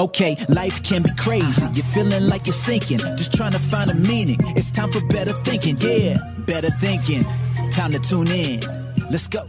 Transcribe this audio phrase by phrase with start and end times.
[0.00, 1.62] Okay, life can be crazy.
[1.74, 4.38] You're feeling like you're sinking, just trying to find a meaning.
[4.56, 5.76] It's time for better thinking.
[5.78, 7.22] Yeah, better thinking.
[7.70, 8.60] Time to tune in.
[9.10, 9.42] Let's go.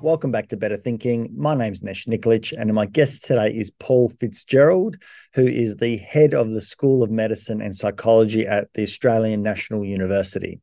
[0.00, 1.32] Welcome back to Better Thinking.
[1.36, 4.94] My name's Nesh Nikolic, and my guest today is Paul Fitzgerald,
[5.34, 9.84] who is the head of the School of Medicine and Psychology at the Australian National
[9.84, 10.60] University.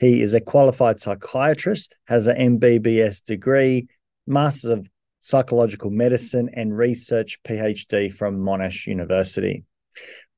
[0.00, 3.86] He is a qualified psychiatrist, has an MBBS degree,
[4.26, 4.88] Masters of
[5.24, 9.64] Psychological Medicine, and Research PhD from Monash University.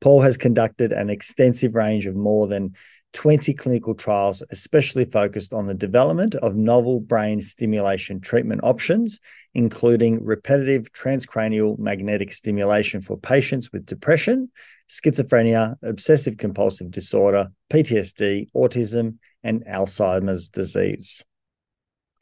[0.00, 2.76] Paul has conducted an extensive range of more than
[3.12, 9.18] 20 clinical trials, especially focused on the development of novel brain stimulation treatment options,
[9.54, 14.48] including repetitive transcranial magnetic stimulation for patients with depression,
[14.88, 21.24] schizophrenia, obsessive compulsive disorder, PTSD, autism, and Alzheimer's disease.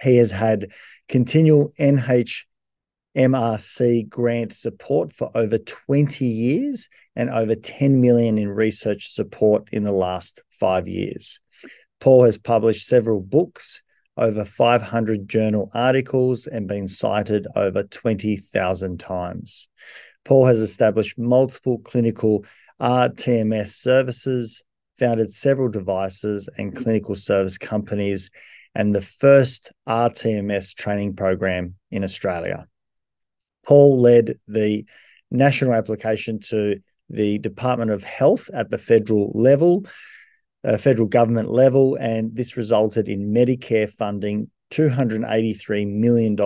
[0.01, 0.69] He has had
[1.11, 1.71] continual
[3.17, 9.85] NHMRC grant support for over 20 years and over 10 million in research support in
[9.85, 11.39] the last five years.
[12.01, 13.83] Paul has published several books,
[14.17, 19.69] over 500 journal articles, and been cited over 20,000 times.
[20.25, 22.45] Paul has established multiple clinical
[22.81, 24.63] RTMS services,
[24.99, 28.31] founded several devices and clinical service companies,
[28.75, 32.67] and the first RTMS training program in Australia.
[33.65, 34.85] Paul led the
[35.31, 39.87] national application to the Department of Health at the federal level,
[40.65, 46.37] uh, federal government level, and this resulted in Medicare funding $283 million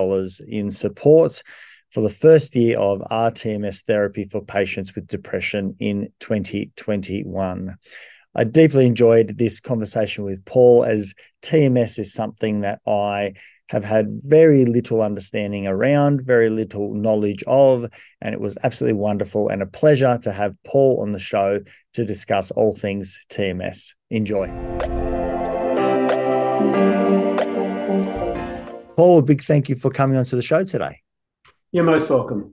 [0.49, 1.43] in support
[1.91, 7.77] for the first year of RTMS therapy for patients with depression in 2021.
[8.35, 13.35] I deeply enjoyed this conversation with Paul as TMS is something that I
[13.69, 17.87] have had very little understanding around, very little knowledge of,
[18.21, 21.61] and it was absolutely wonderful and a pleasure to have Paul on the show
[21.95, 23.95] to discuss all things TMS.
[24.11, 24.49] Enjoy.
[28.97, 31.01] Paul, a big thank you for coming onto the show today.
[31.71, 32.53] You're most welcome.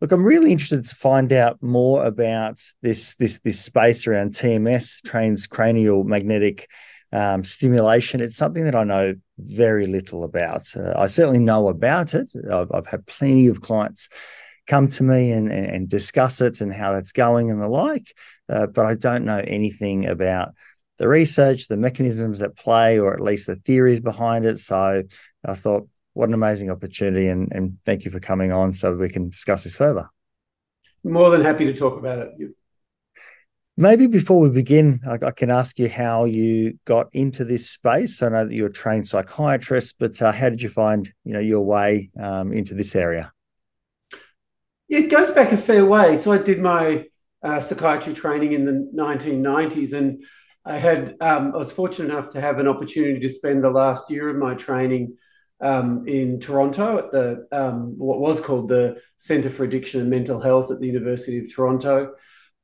[0.00, 5.02] Look, I'm really interested to find out more about this this this space around TMS,
[5.02, 6.70] transcranial magnetic
[7.12, 8.20] um, stimulation.
[8.20, 10.74] It's something that I know very little about.
[10.76, 12.30] Uh, I certainly know about it.
[12.50, 14.08] I've, I've, had plenty of clients
[14.66, 18.14] come to me and, and, discuss it and how it's going and the like,
[18.48, 20.50] uh, but I don't know anything about
[20.98, 24.58] the research, the mechanisms at play, or at least the theories behind it.
[24.58, 25.02] So
[25.44, 29.08] I thought, what an amazing opportunity, and, and thank you for coming on so we
[29.08, 30.08] can discuss this further.
[31.02, 32.50] More than happy to talk about it.
[33.80, 38.20] Maybe before we begin, I, I, can ask you how you got into this space.
[38.20, 41.40] I know that you're a trained psychiatrist, but uh, how did you find, you know,
[41.40, 43.32] your way um, into this area?
[44.90, 46.16] It goes back a fair way.
[46.16, 47.06] So I did my
[47.42, 50.24] uh, psychiatry training in the 1990s, and
[50.62, 54.10] I had um, I was fortunate enough to have an opportunity to spend the last
[54.10, 55.16] year of my training
[55.62, 60.38] um, in Toronto at the um, what was called the Centre for Addiction and Mental
[60.38, 62.12] Health at the University of Toronto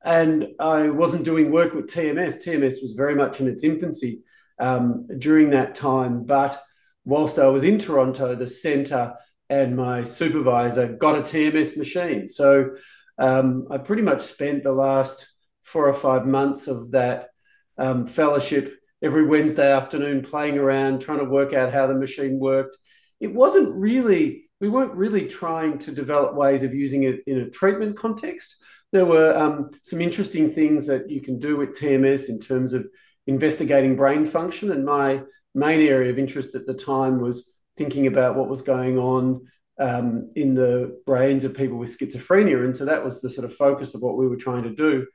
[0.03, 2.43] and I wasn't doing work with TMS.
[2.43, 4.21] TMS was very much in its infancy
[4.59, 6.23] um, during that time.
[6.23, 6.61] But
[7.05, 9.15] whilst I was in Toronto, the centre
[9.49, 12.27] and my supervisor got a TMS machine.
[12.27, 12.75] So
[13.17, 15.27] um, I pretty much spent the last
[15.61, 17.29] four or five months of that
[17.77, 22.77] um, fellowship every Wednesday afternoon playing around, trying to work out how the machine worked.
[23.19, 27.49] It wasn't really, we weren't really trying to develop ways of using it in a
[27.49, 28.57] treatment context
[28.91, 32.87] there were um, some interesting things that you can do with TMS in terms of
[33.25, 34.71] investigating brain function.
[34.71, 35.21] And my
[35.53, 39.45] main area of interest at the time was thinking about what was going on
[39.79, 42.63] um, in the brains of people with schizophrenia.
[42.63, 45.05] And so that was the sort of focus of what we were trying to do.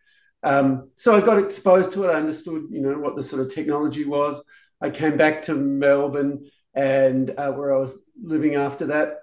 [0.42, 2.12] Um, so I got exposed to it.
[2.12, 4.42] I understood, you know, what the sort of technology was.
[4.80, 9.20] I came back to Melbourne and uh, where I was living after that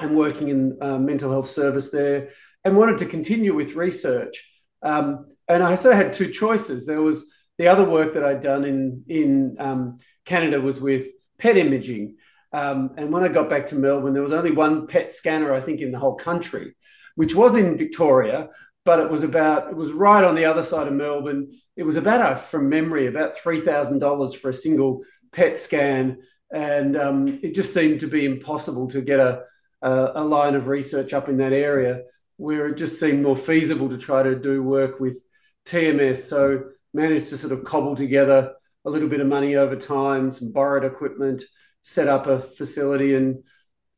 [0.00, 2.30] and working in uh, mental health service there
[2.66, 4.44] and wanted to continue with research.
[4.82, 6.84] Um, and I sort of had two choices.
[6.84, 7.24] There was
[7.58, 11.06] the other work that I'd done in in um, Canada was with
[11.38, 12.16] PET imaging.
[12.52, 15.60] Um, and when I got back to Melbourne, there was only one PET scanner, I
[15.60, 16.74] think, in the whole country,
[17.14, 18.48] which was in Victoria,
[18.84, 21.52] but it was about it was right on the other side of Melbourne.
[21.76, 26.18] It was about from memory about three thousand dollars for a single PET scan,
[26.52, 29.42] and um, it just seemed to be impossible to get a,
[29.82, 32.02] a, a line of research up in that area
[32.36, 35.22] where it just seemed more feasible to try to do work with
[35.64, 36.18] TMS.
[36.18, 38.54] So managed to sort of cobble together
[38.84, 41.42] a little bit of money over time, some borrowed equipment,
[41.82, 43.42] set up a facility, and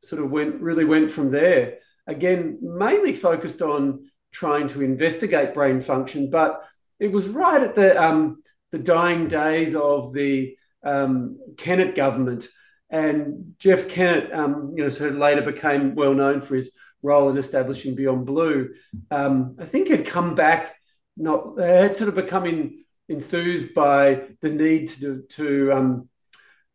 [0.00, 1.79] sort of went really went from there.
[2.06, 6.64] Again, mainly focused on trying to investigate brain function, but
[6.99, 12.49] it was right at the um, the dying days of the um, Kennett government,
[12.90, 16.73] and Jeff Kennett, um, you know, sort of later became well known for his
[17.03, 18.75] role in establishing Beyond Blue.
[19.11, 20.77] Um, I think had come back,
[21.17, 26.09] not had sort of become in, enthused by the need to to um,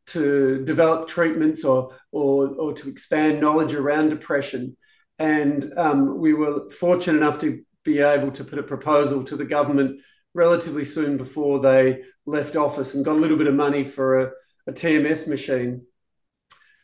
[0.05, 4.75] to develop treatments or, or, or to expand knowledge around depression.
[5.19, 9.45] And um, we were fortunate enough to be able to put a proposal to the
[9.45, 10.01] government
[10.33, 14.31] relatively soon before they left office and got a little bit of money for a,
[14.67, 15.85] a TMS machine.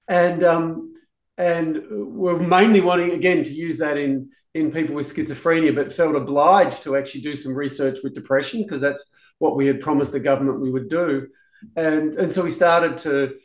[0.07, 0.93] And um,
[1.39, 6.15] and we're mainly wanting again to use that in in people with schizophrenia, but felt
[6.15, 10.19] obliged to actually do some research with depression because that's what we had promised the
[10.19, 11.27] government we would do
[11.75, 13.35] and and so we started to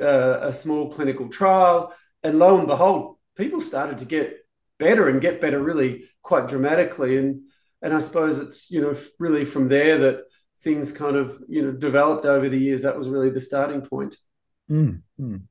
[0.00, 4.38] uh, a small clinical trial, and lo and behold, people started to get
[4.78, 7.18] better and get better really quite dramatically.
[7.18, 7.42] And
[7.80, 10.24] and I suppose it's you know really from there that
[10.60, 12.82] things kind of you know developed over the years.
[12.82, 14.16] That was really the starting point.
[14.70, 15.42] Mm, mm.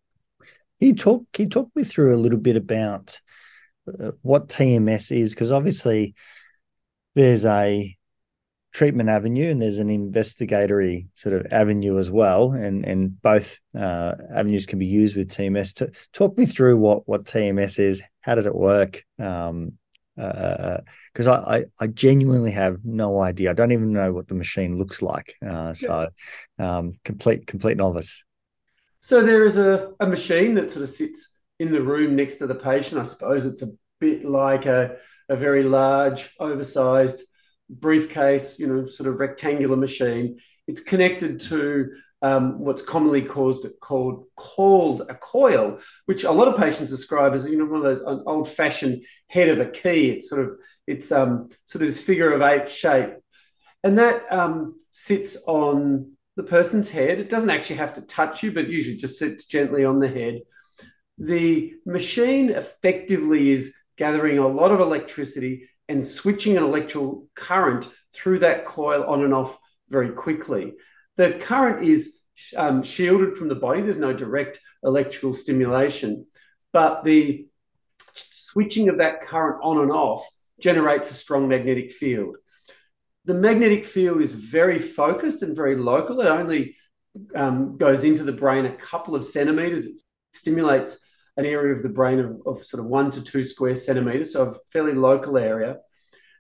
[0.82, 1.24] You talk?
[1.32, 3.22] Can you talk me through a little bit about
[3.88, 5.34] uh, what TMS is?
[5.34, 6.16] Because obviously,
[7.14, 7.96] there's a
[8.74, 12.52] treatment avenue and there's an investigatory sort of avenue as well.
[12.54, 17.08] And and both uh, avenues can be used with tms to talk me through what
[17.08, 18.02] what tms is.
[18.22, 19.04] How does it work?
[19.20, 19.74] Um
[20.18, 23.50] because uh, I, I, I genuinely have no idea.
[23.50, 25.36] I don't even know what the machine looks like.
[25.46, 26.10] Uh, so
[26.58, 28.24] um complete complete novice
[29.02, 32.48] so there is a, a machine that sort of sits in the room next to
[32.48, 33.68] the patient i suppose it's a
[34.00, 34.98] bit like a,
[35.30, 37.24] a very large oversized
[37.72, 40.40] briefcase, you know, sort of rectangular machine.
[40.68, 46.58] It's connected to um, what's commonly caused, called called a coil, which a lot of
[46.58, 50.12] patients describe as you know one of those old-fashioned head of a key.
[50.12, 53.14] It's sort of it's um, sort of this figure of eight shape,
[53.84, 57.20] and that um, sits on the person's head.
[57.20, 60.42] It doesn't actually have to touch you, but usually just sits gently on the head.
[61.20, 68.40] The machine effectively is gathering a lot of electricity and switching an electrical current through
[68.40, 69.58] that coil on and off
[69.90, 70.74] very quickly.
[71.18, 72.18] The current is
[72.58, 76.26] um, shielded from the body, there's no direct electrical stimulation,
[76.74, 77.46] but the
[78.14, 80.28] switching of that current on and off
[80.60, 82.38] generates a strong magnetic field.
[83.26, 86.22] The magnetic field is very focused and very local.
[86.22, 86.76] It only
[87.36, 89.86] um, goes into the brain a couple of centimeters.
[89.86, 89.98] It
[90.34, 90.98] stimulates
[91.38, 94.44] an area of the brain of, of sort of one to two square centimeters, so
[94.44, 95.78] a fairly local area.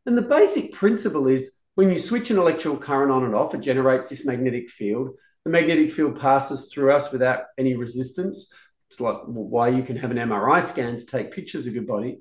[0.05, 3.61] And the basic principle is when you switch an electrical current on and off, it
[3.61, 5.11] generates this magnetic field.
[5.45, 8.51] The magnetic field passes through us without any resistance.
[8.89, 12.19] It's like why you can have an MRI scan to take pictures of your body.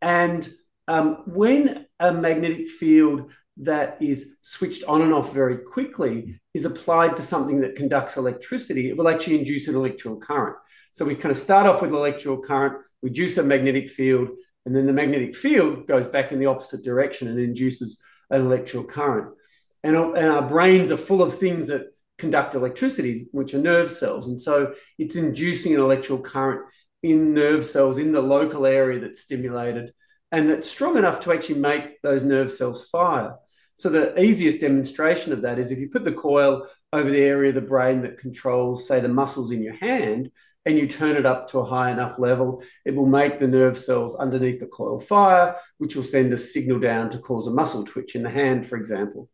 [0.00, 0.48] And
[0.86, 7.16] um, when a magnetic field that is switched on and off very quickly is applied
[7.16, 10.56] to something that conducts electricity, it will actually induce an electrical current.
[10.92, 14.28] So we kind of start off with an electrical current, reduce a magnetic field,
[14.66, 18.84] and then the magnetic field goes back in the opposite direction and induces an electrical
[18.84, 19.34] current.
[19.82, 24.28] And, and our brains are full of things that conduct electricity, which are nerve cells.
[24.28, 26.62] And so it's inducing an electrical current
[27.02, 29.92] in nerve cells in the local area that's stimulated
[30.34, 33.36] and that's strong enough to actually make those nerve cells fire.
[33.76, 37.48] So the easiest demonstration of that is if you put the coil over the area
[37.48, 40.30] of the brain that controls, say, the muscles in your hand,
[40.66, 43.78] and you turn it up to a high enough level, it will make the nerve
[43.78, 47.84] cells underneath the coil fire, which will send a signal down to cause a muscle
[47.84, 49.28] twitch in the hand, for example,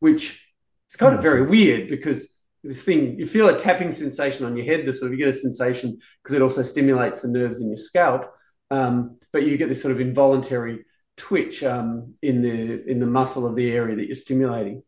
[0.00, 0.48] which
[0.88, 2.32] is kind of very weird because
[2.64, 5.28] this thing, you feel a tapping sensation on your head, the sort of, you get
[5.28, 8.32] a sensation because it also stimulates the nerves in your scalp.
[8.70, 10.86] Um, but you get this sort of involuntary
[11.16, 14.82] twitch um, in the in the muscle of the area that you're stimulating.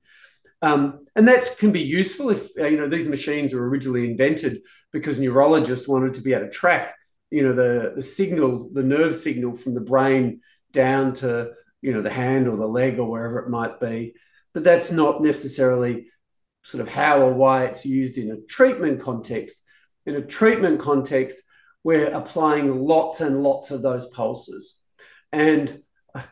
[0.63, 4.63] Um, and that can be useful if uh, you know these machines were originally invented
[4.93, 6.95] because neurologists wanted to be able to track
[7.35, 10.41] you know the the signal, the nerve signal from the brain
[10.73, 11.51] down to
[11.83, 14.15] you know the hand or the leg or wherever it might be.
[14.53, 16.07] But that's not necessarily
[16.63, 19.57] sort of how or why it's used in a treatment context.
[20.07, 21.37] In a treatment context,
[21.83, 24.79] we're applying lots and lots of those pulses.
[25.33, 25.83] And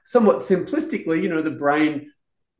[0.04, 2.10] somewhat simplistically, you know, the brain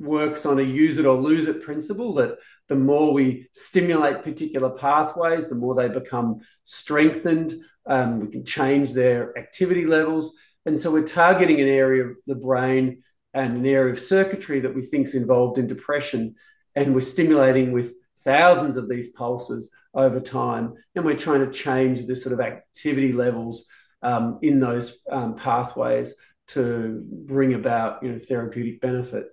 [0.00, 2.36] works on a use it or lose it principle that
[2.68, 7.54] the more we stimulate particular pathways, the more they become strengthened.
[7.86, 10.34] Um, we can change their activity levels.
[10.66, 13.02] And so we're targeting an area of the brain
[13.34, 16.34] and an area of circuitry that we think is involved in depression.
[16.74, 20.74] And we're stimulating with thousands of these pulses over time.
[20.94, 23.66] And we're trying to change the sort of activity levels
[24.02, 26.16] um, in those um, pathways
[26.54, 29.26] to bring about you know therapeutic benefit.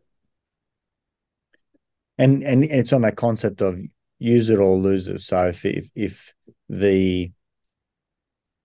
[2.17, 3.79] And and it's on that concept of
[4.19, 5.19] use it or lose it.
[5.19, 6.33] So if if, if
[6.67, 7.31] the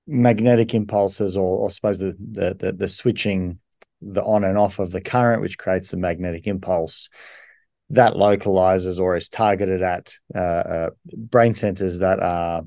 [0.07, 3.59] magnetic impulses or, or I suppose the, the, the the switching
[4.03, 7.09] the on and off of the current, which creates the magnetic impulse,
[7.91, 12.65] that localizes or is targeted at uh, uh, brain centers that are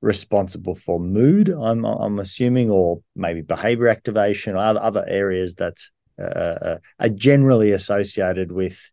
[0.00, 1.48] responsible for mood.
[1.48, 5.76] I'm I'm assuming, or maybe behavior activation, or other other areas that
[6.18, 8.90] uh, uh are generally associated with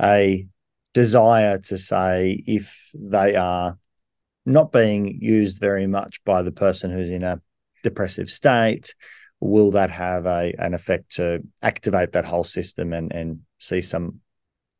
[0.00, 0.46] a
[0.92, 3.78] desire to say if they are
[4.46, 7.40] not being used very much by the person who's in a
[7.82, 8.94] depressive state
[9.38, 14.20] will that have a an effect to activate that whole system and and see some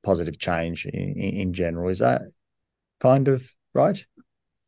[0.02, 2.22] positive change in, in general is that
[3.00, 4.04] kind of right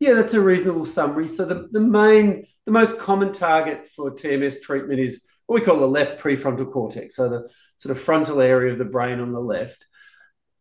[0.02, 4.60] yeah that's a reasonable summary so the, the main the most common target for tms
[4.60, 8.72] treatment is what we call the left prefrontal cortex so the sort of frontal area
[8.72, 9.86] of the brain on the left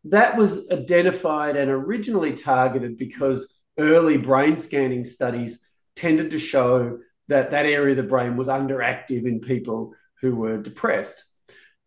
[0.04, 5.60] that was identified and originally targeted because early brain scanning studies
[5.96, 10.58] tended to show that that area of the brain was underactive in people who were
[10.58, 11.24] depressed.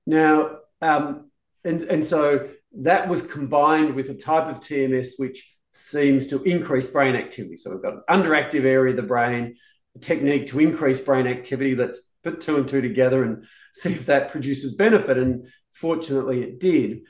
[0.05, 1.29] Now, um,
[1.63, 6.87] and, and so that was combined with a type of TMS which seems to increase
[6.87, 7.57] brain activity.
[7.57, 9.55] So we've got an underactive area of the brain,
[9.95, 11.75] a technique to increase brain activity.
[11.75, 15.17] Let's put two and two together and see if that produces benefit.
[15.17, 17.01] And fortunately, it did.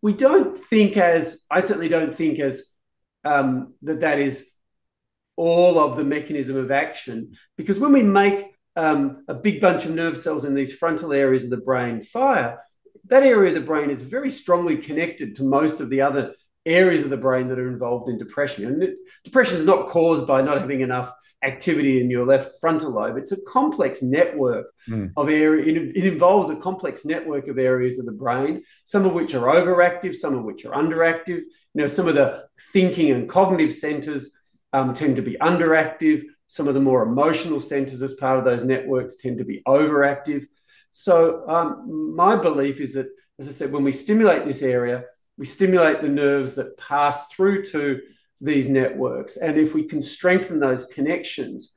[0.00, 2.62] We don't think as, I certainly don't think as
[3.24, 4.48] um, that that is
[5.36, 7.34] all of the mechanism of action.
[7.56, 11.44] Because when we make um, a big bunch of nerve cells in these frontal areas
[11.44, 12.60] of the brain fire,
[13.08, 17.02] that area of the brain is very strongly connected to most of the other areas
[17.02, 18.66] of the brain that are involved in depression.
[18.66, 21.12] And it, depression is not caused by not having enough
[21.44, 23.16] activity in your left frontal lobe.
[23.16, 25.12] It's a complex network mm.
[25.16, 25.64] of area.
[25.64, 29.46] It, it, involves a complex network of areas of the brain, some of which are
[29.46, 31.40] overactive, some of which are underactive.
[31.74, 34.30] You know, some of the thinking and cognitive centers
[34.72, 36.22] um, tend to be underactive.
[36.46, 40.46] Some of the more emotional centers as part of those networks tend to be overactive.
[40.90, 45.04] So um, my belief is that, as I said, when we stimulate this area,
[45.36, 48.00] we stimulate the nerves that pass through to
[48.40, 49.36] these networks.
[49.36, 51.72] And if we can strengthen those connections,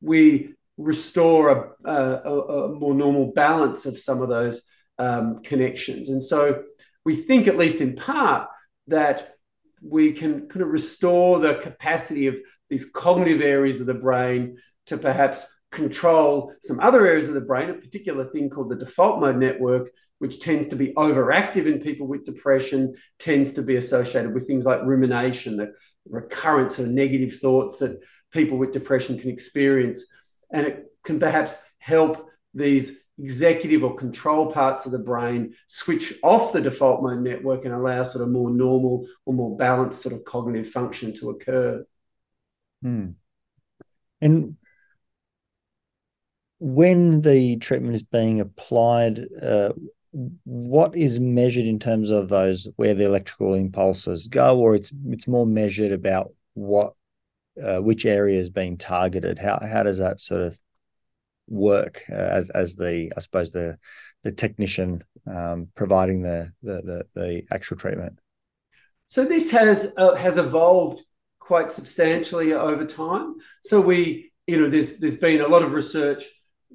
[0.00, 4.62] we restore a, a, a more normal balance of some of those
[4.98, 6.08] um, connections.
[6.08, 6.62] And so
[7.04, 8.48] we think, at least in part,
[8.88, 9.36] that
[9.82, 12.36] we can kind of restore the capacity of
[12.68, 17.70] these cognitive areas of the brain to perhaps control some other areas of the brain,
[17.70, 22.06] a particular thing called the default mode network, which tends to be overactive in people
[22.08, 25.72] with depression, tends to be associated with things like rumination, the
[26.08, 28.02] recurrence of negative thoughts that
[28.32, 30.04] people with depression can experience.
[30.50, 36.52] And it can perhaps help these executive or control parts of the brain switch off
[36.52, 40.24] the default mode network and allow sort of more normal or more balanced sort of
[40.24, 41.84] cognitive function to occur.
[42.82, 43.10] Hmm.
[44.20, 44.56] And
[46.58, 49.72] when the treatment is being applied, uh,
[50.44, 55.28] what is measured in terms of those where the electrical impulses go, or it's it's
[55.28, 56.94] more measured about what
[57.62, 59.38] uh, which area is being targeted?
[59.38, 60.58] How how does that sort of
[61.48, 63.78] work uh, as as the I suppose the
[64.22, 68.18] the technician um, providing the, the, the the actual treatment.
[69.06, 71.02] So this has uh, has evolved
[71.38, 73.36] quite substantially over time.
[73.62, 76.24] So we you know there's there's been a lot of research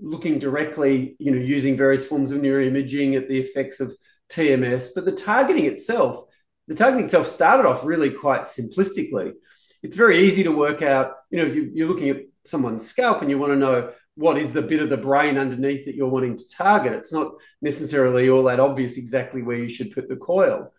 [0.02, 3.96] looking directly you know using various forms of neuroimaging at the effects of
[4.32, 6.26] TMS, but the targeting itself
[6.68, 9.34] the targeting itself started off really quite simplistically.
[9.84, 11.16] It's very easy to work out.
[11.30, 14.38] You know, if you, you're looking at someone's scalp and you want to know what
[14.38, 16.94] is the bit of the brain underneath that you're wanting to target.
[16.94, 20.72] It's not necessarily all that obvious exactly where you should put the coil.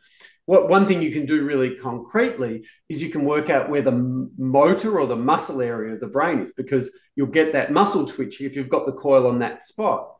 [0.47, 4.29] What one thing you can do really concretely is you can work out where the
[4.37, 8.41] motor or the muscle area of the brain is because you'll get that muscle twitch
[8.41, 10.15] if you've got the coil on that spot.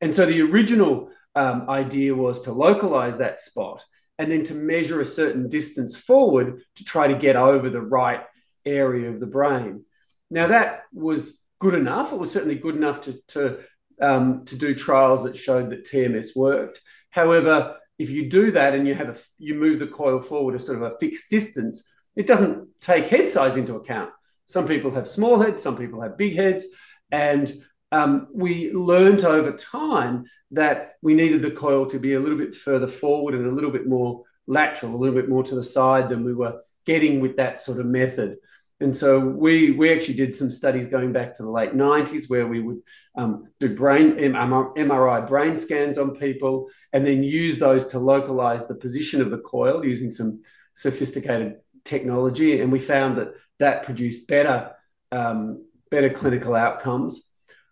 [0.00, 3.84] And so the original um, idea was to localize that spot
[4.18, 8.22] and then to measure a certain distance forward to try to get over the right
[8.64, 9.84] area of the brain.
[10.30, 12.12] Now that was good enough.
[12.12, 13.58] It was certainly good enough to to
[14.00, 16.80] um, to do trials that showed that TMS worked.
[17.10, 20.58] However, if you do that and you have a you move the coil forward a
[20.58, 24.10] sort of a fixed distance, it doesn't take head size into account.
[24.46, 26.66] Some people have small heads, some people have big heads,
[27.10, 27.52] and
[27.92, 32.54] um, we learned over time that we needed the coil to be a little bit
[32.54, 36.08] further forward and a little bit more lateral, a little bit more to the side
[36.08, 38.36] than we were getting with that sort of method.
[38.84, 42.46] And so we we actually did some studies going back to the late 90s where
[42.46, 42.82] we would
[43.16, 48.74] um, do brain MRI brain scans on people and then use those to localize the
[48.74, 50.42] position of the coil using some
[50.74, 52.60] sophisticated technology.
[52.60, 54.72] And we found that that produced better
[55.10, 57.22] um, better clinical outcomes.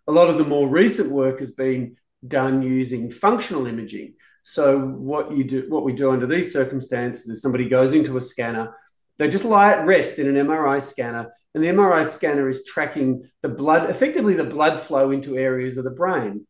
[0.07, 1.95] A lot of the more recent work has been
[2.27, 4.15] done using functional imaging.
[4.41, 8.21] So what you do, what we do under these circumstances is somebody goes into a
[8.21, 8.75] scanner
[9.23, 13.23] they just lie at rest in an MRI scanner, and the MRI scanner is tracking
[13.41, 16.45] the blood, effectively the blood flow into areas of the brain.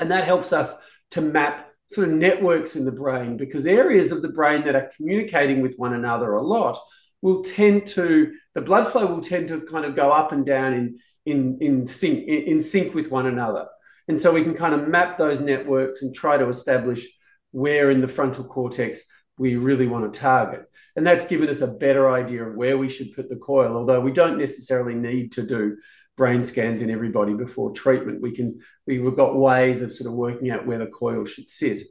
[0.00, 0.74] And that helps us
[1.10, 4.90] to map sort of networks in the brain because areas of the brain that are
[4.96, 6.78] communicating with one another a lot
[7.20, 10.72] will tend to the blood flow will tend to kind of go up and down
[10.72, 13.66] in in in sync in sync with one another
[14.06, 17.06] and so we can kind of map those networks and try to establish
[17.52, 19.02] where in the frontal cortex
[19.38, 20.64] we really want to target.
[20.96, 24.00] And that's given us a better idea of where we should put the coil, although
[24.00, 25.76] we don't necessarily need to do
[26.16, 28.20] brain scans in everybody before treatment.
[28.20, 31.82] We can, we've got ways of sort of working out where the coil should sit.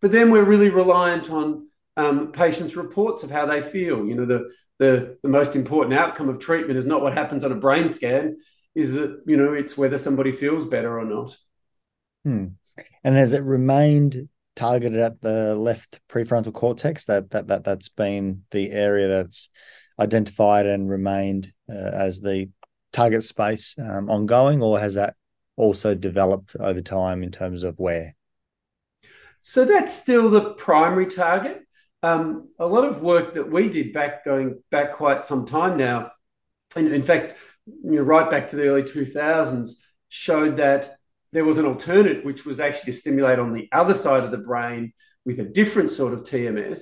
[0.00, 4.06] But then we're really reliant on um, patients' reports of how they feel.
[4.06, 7.52] You know, the, the, the most important outcome of treatment is not what happens on
[7.52, 8.38] a brain scan,
[8.74, 11.36] is that, you know, it's whether somebody feels better or not.
[12.24, 12.46] Hmm.
[13.04, 17.04] And has it remained targeted at the left prefrontal cortex.
[17.06, 19.48] That that that that's been the area that's
[19.98, 22.50] identified and remained uh, as the
[22.92, 25.14] target space um, ongoing, or has that
[25.56, 28.14] also developed over time in terms of where?
[29.40, 31.62] So that's still the primary target.
[32.02, 36.12] Um, a lot of work that we did back going back quite some time now,
[36.76, 39.70] and in fact, you know, right back to the early 2000s,
[40.08, 40.96] showed that
[41.34, 44.38] there was an alternate, which was actually to stimulate on the other side of the
[44.38, 44.92] brain
[45.26, 46.78] with a different sort of TMS,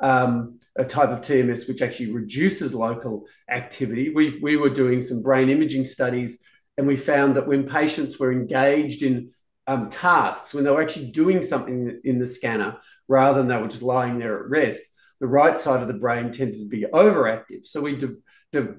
[0.00, 4.12] um, a type of TMS which actually reduces local activity.
[4.12, 6.42] We, we were doing some brain imaging studies
[6.76, 9.30] and we found that when patients were engaged in
[9.68, 13.68] um, tasks, when they were actually doing something in the scanner rather than they were
[13.68, 14.82] just lying there at rest,
[15.20, 17.66] the right side of the brain tended to be overactive.
[17.66, 18.16] So we de-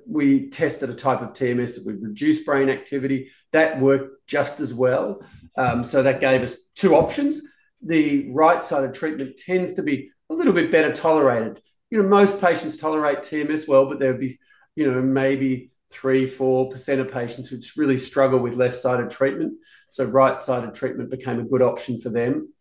[0.07, 3.31] we tested a type of TMS that would reduce brain activity.
[3.51, 5.23] That worked just as well.
[5.57, 7.41] Um, so that gave us two options.
[7.81, 11.62] The right sided treatment tends to be a little bit better tolerated.
[11.89, 14.39] You know, most patients tolerate TMS well, but there would be,
[14.75, 19.53] you know, maybe three, four percent of patients who really struggle with left sided treatment.
[19.89, 22.53] So right sided treatment became a good option for them.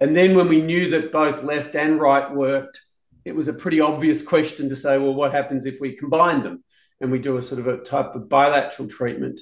[0.00, 2.80] And then when we knew that both left and right worked,
[3.24, 6.62] it was a pretty obvious question to say, well, what happens if we combine them
[7.00, 9.40] and we do a sort of a type of bilateral treatment?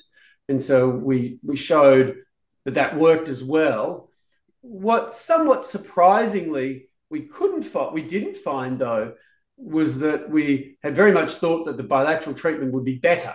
[0.49, 2.17] And so we we showed
[2.65, 4.09] that that worked as well.
[4.61, 9.15] What somewhat surprisingly we couldn't find, we didn't find though,
[9.57, 13.35] was that we had very much thought that the bilateral treatment would be better.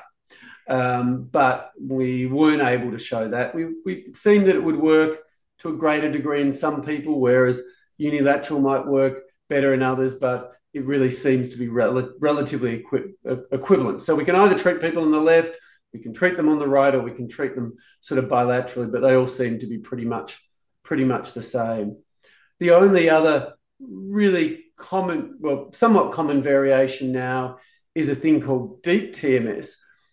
[0.69, 3.55] Um, but we weren't able to show that.
[3.55, 5.19] We, we it seemed that it would work
[5.59, 7.61] to a greater degree in some people, whereas
[7.97, 13.13] unilateral might work better in others, but it really seems to be rel- relatively equi-
[13.51, 14.01] equivalent.
[14.01, 15.55] So we can either treat people on the left,
[15.93, 18.91] we can treat them on the right, or we can treat them sort of bilaterally,
[18.91, 20.39] but they all seem to be pretty much
[20.83, 21.97] pretty much the same.
[22.59, 27.57] The only other really common, well, somewhat common variation now
[27.93, 29.71] is a thing called deep TMS.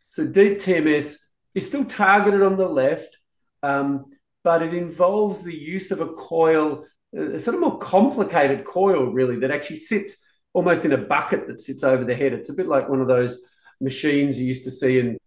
[0.09, 1.16] So deep TMS
[1.55, 3.16] is still targeted on the left,
[3.62, 4.07] um,
[4.42, 6.85] but it involves the use of a coil
[7.16, 10.16] a sort of more complicated coil, really, that actually sits
[10.53, 12.33] almost in a bucket that sits over the head.
[12.33, 13.40] It's a bit like one of those
[13.81, 15.18] machines you used to see in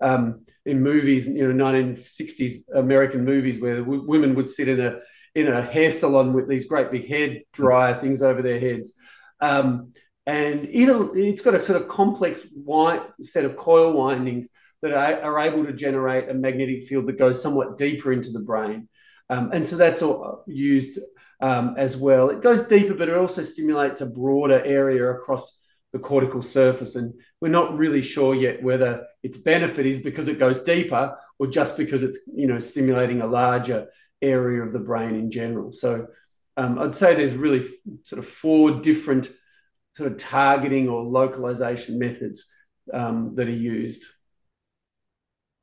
[0.00, 4.98] um, in movies, you know, 1960s American movies, where w- women would sit in a
[5.34, 8.94] in a hair salon with these great big hair dryer things over their heads.
[9.40, 9.92] Um,
[10.26, 14.48] and it'll, it's got a sort of complex wi- set of coil windings
[14.82, 18.40] that are, are, able to generate a magnetic field that goes somewhat deeper into the
[18.40, 18.88] brain.
[19.28, 20.98] Um, and so that's all used
[21.40, 22.30] um, as well.
[22.30, 25.58] It goes deeper, but it also stimulates a broader area across
[25.92, 26.96] the cortical surface.
[26.96, 31.46] And we're not really sure yet whether its benefit is because it goes deeper or
[31.46, 33.88] just because it's you know stimulating a larger
[34.22, 35.72] area of the brain in general.
[35.72, 36.06] So
[36.56, 37.70] um, I'd say there's really f-
[38.04, 39.28] sort of four different
[39.94, 42.44] sort of targeting or localization methods
[42.92, 44.04] um, that are used.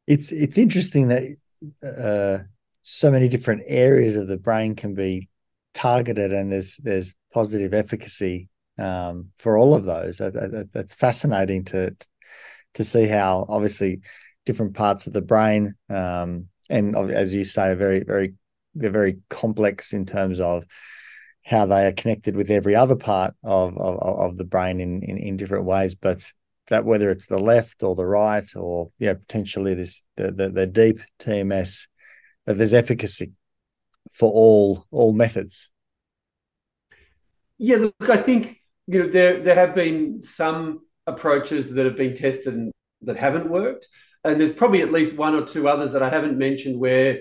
[0.07, 1.23] It's it's interesting that
[1.83, 2.43] uh,
[2.83, 5.29] so many different areas of the brain can be
[5.73, 10.17] targeted and there's there's positive efficacy um, for all of those.
[10.17, 11.95] That, that, that's fascinating to
[12.75, 14.01] to see how obviously
[14.45, 18.33] different parts of the brain um, and as you say, very very
[18.75, 20.65] they're very complex in terms of
[21.45, 25.17] how they are connected with every other part of of, of the brain in, in,
[25.17, 25.95] in different ways.
[25.95, 26.31] But
[26.67, 30.67] that whether it's the left or the right or yeah potentially this the the, the
[30.67, 31.87] deep TMS
[32.45, 33.33] that there's efficacy
[34.11, 35.69] for all all methods.
[37.57, 42.13] Yeah, look, I think you know there there have been some approaches that have been
[42.13, 43.87] tested and that haven't worked,
[44.23, 47.19] and there's probably at least one or two others that I haven't mentioned where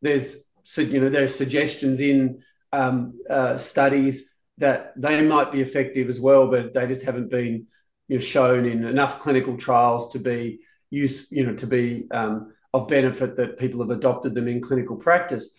[0.00, 0.36] there's
[0.76, 6.48] you know there's suggestions in um, uh, studies that they might be effective as well,
[6.48, 7.66] but they just haven't been
[8.08, 10.60] you know, shown in enough clinical trials to be
[10.90, 14.96] use you know to be um, of benefit that people have adopted them in clinical
[14.96, 15.50] practice.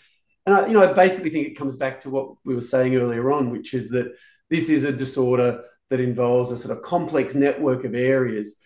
[0.46, 2.96] And I, you know, I basically think it comes back to what we were saying
[2.96, 4.14] earlier on, which is that
[4.50, 8.58] this is a disorder that involves a sort of complex network of areas,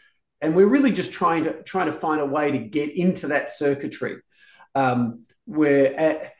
[0.42, 3.50] and we're really just trying to trying to find a way to get into that
[3.50, 4.18] circuitry,
[4.76, 6.34] um, where at,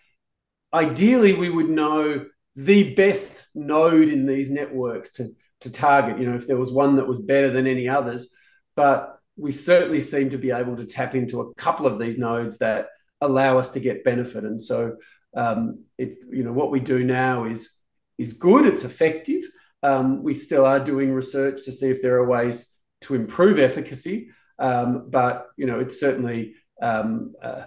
[0.74, 6.20] ideally we would know the best node in these networks to to target.
[6.20, 8.30] You know, if there was one that was better than any others,
[8.76, 12.58] but we certainly seem to be able to tap into a couple of these nodes
[12.58, 12.88] that
[13.22, 14.44] allow us to get benefit.
[14.44, 14.98] And so,
[15.36, 17.72] um, it you know what we do now is
[18.18, 18.66] is good.
[18.66, 19.44] It's effective.
[19.84, 22.68] Um, we still are doing research to see if there are ways
[23.02, 27.66] to improve efficacy, um, but you know it's certainly um, uh,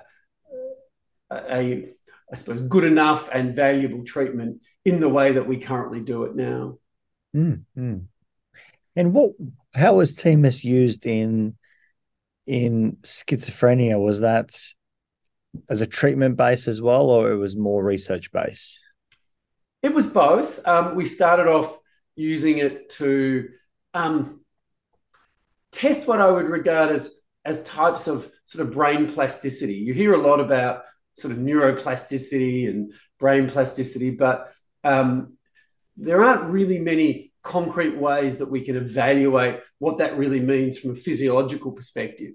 [1.30, 1.92] a
[2.32, 6.36] I suppose good enough and valuable treatment in the way that we currently do it
[6.36, 6.78] now.
[7.34, 7.98] Mm-hmm.
[8.96, 9.32] And what?
[9.74, 11.56] How was TMS used in
[12.46, 14.00] in schizophrenia?
[14.00, 14.50] Was that
[15.68, 18.80] as a treatment base as well, or it was more research base?
[19.82, 20.66] It was both.
[20.66, 21.76] Um, we started off
[22.16, 23.48] using it to
[23.94, 24.40] um,
[25.72, 29.74] test what I would regard as as types of sort of brain plasticity.
[29.74, 30.82] You hear a lot about
[31.16, 34.52] sort of neuroplasticity and brain plasticity, but
[34.84, 35.38] um,
[35.96, 40.90] there aren't really many concrete ways that we can evaluate what that really means from
[40.90, 42.32] a physiological perspective.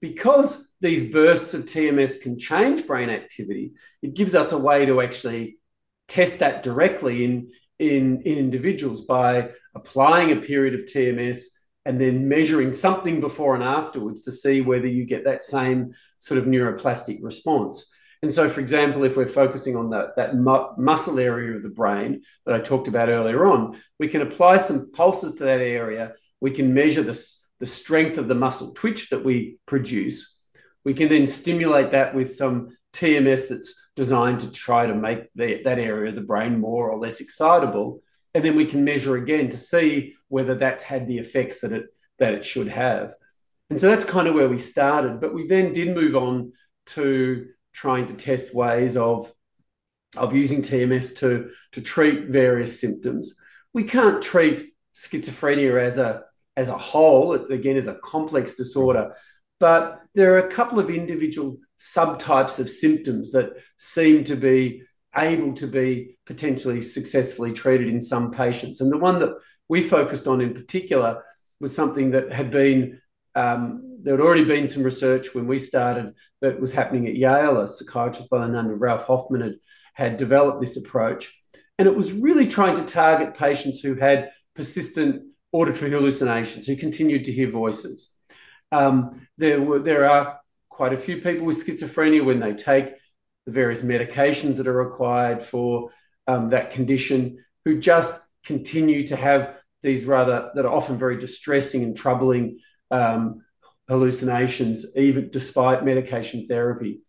[0.00, 5.00] Because these bursts of TMS can change brain activity, it gives us a way to
[5.00, 5.58] actually
[6.06, 11.44] test that directly in, in, in individuals by applying a period of TMS
[11.84, 16.38] and then measuring something before and afterwards to see whether you get that same sort
[16.38, 17.86] of neuroplastic response.
[18.22, 21.68] And so, for example, if we're focusing on that, that mu- muscle area of the
[21.68, 26.14] brain that I talked about earlier on, we can apply some pulses to that area.
[26.40, 27.18] We can measure the,
[27.60, 30.36] the strength of the muscle twitch that we produce.
[30.84, 35.62] We can then stimulate that with some TMS that's designed to try to make the,
[35.64, 38.00] that area of the brain more or less excitable.
[38.34, 41.86] And then we can measure again to see whether that's had the effects that it,
[42.18, 43.14] that it should have.
[43.70, 45.20] And so that's kind of where we started.
[45.20, 46.52] But we then did move on
[46.86, 49.32] to trying to test ways of
[50.16, 53.34] of using TMS to to treat various symptoms.
[53.74, 56.24] We can't treat schizophrenia as a
[56.58, 57.32] as a whole.
[57.34, 59.14] It again is a complex disorder,
[59.60, 64.82] but there are a couple of individual subtypes of symptoms that seem to be
[65.16, 68.80] able to be potentially successfully treated in some patients.
[68.80, 69.34] And the one that
[69.68, 71.24] we focused on in particular
[71.60, 73.00] was something that had been
[73.34, 77.60] um, there had already been some research when we started that was happening at Yale.
[77.60, 79.54] A psychiatrist by the name of Ralph Hoffman had,
[79.94, 81.36] had developed this approach.
[81.78, 87.24] And it was really trying to target patients who had persistent auditory hallucinations, who continued
[87.24, 88.14] to hear voices.
[88.70, 92.94] Um, there, were, there are quite a few people with schizophrenia when they take
[93.46, 95.90] the various medications that are required for
[96.26, 101.82] um, that condition who just continue to have these rather that are often very distressing
[101.82, 102.58] and troubling
[102.90, 103.42] um,
[103.88, 107.00] hallucinations, even despite medication therapy.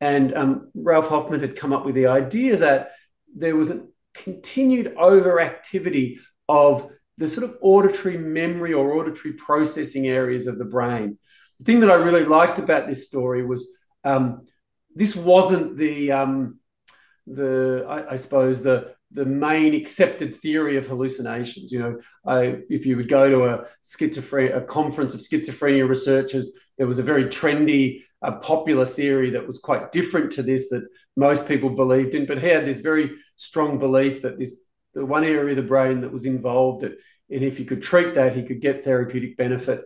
[0.00, 2.92] And um, Ralph Hoffman had come up with the idea that
[3.34, 10.46] there was a continued overactivity of the sort of auditory memory or auditory processing areas
[10.46, 11.18] of the brain.
[11.58, 13.68] The thing that I really liked about this story was
[14.04, 14.46] um,
[14.94, 16.60] this wasn't the um,
[17.26, 21.72] the I, I, suppose the the main accepted theory of hallucinations.
[21.72, 26.52] You know, I, if you would go to a schizophrenia a conference of schizophrenia researchers,
[26.78, 30.86] there was a very trendy, uh, popular theory that was quite different to this that
[31.16, 32.26] most people believed in.
[32.26, 34.60] But he had this very strong belief that this
[34.98, 36.92] the one area of the brain that was involved that,
[37.30, 39.82] and if you could treat that, he could get therapeutic benefit.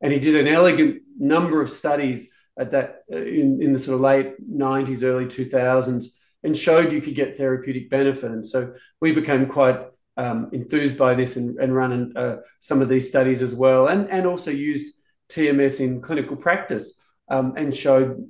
[0.00, 3.94] And he did an elegant number of studies at that uh, in, in the sort
[3.94, 6.06] of late 90s, early 2000s
[6.42, 8.30] and showed you could get therapeutic benefit.
[8.30, 9.80] And so we became quite
[10.16, 14.10] um, enthused by this and, and ran uh, some of these studies as well, and,
[14.10, 14.94] and also used
[15.28, 16.94] TMS in clinical practice
[17.28, 18.28] um, and showed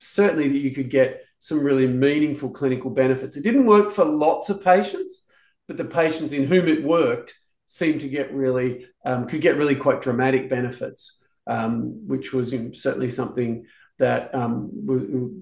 [0.00, 3.36] certainly that you could get some really meaningful clinical benefits.
[3.36, 5.26] It didn't work for lots of patients,
[5.70, 7.32] but the patients in whom it worked
[7.64, 12.58] seemed to get really um, could get really quite dramatic benefits, um, which was you
[12.58, 13.64] know, certainly something
[14.00, 14.68] that um,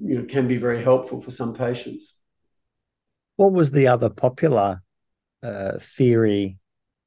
[0.04, 2.18] you know can be very helpful for some patients.
[3.36, 4.82] What was the other popular
[5.42, 6.58] uh, theory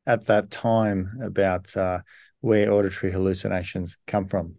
[0.08, 2.00] at that time about uh,
[2.40, 4.56] where auditory hallucinations come from?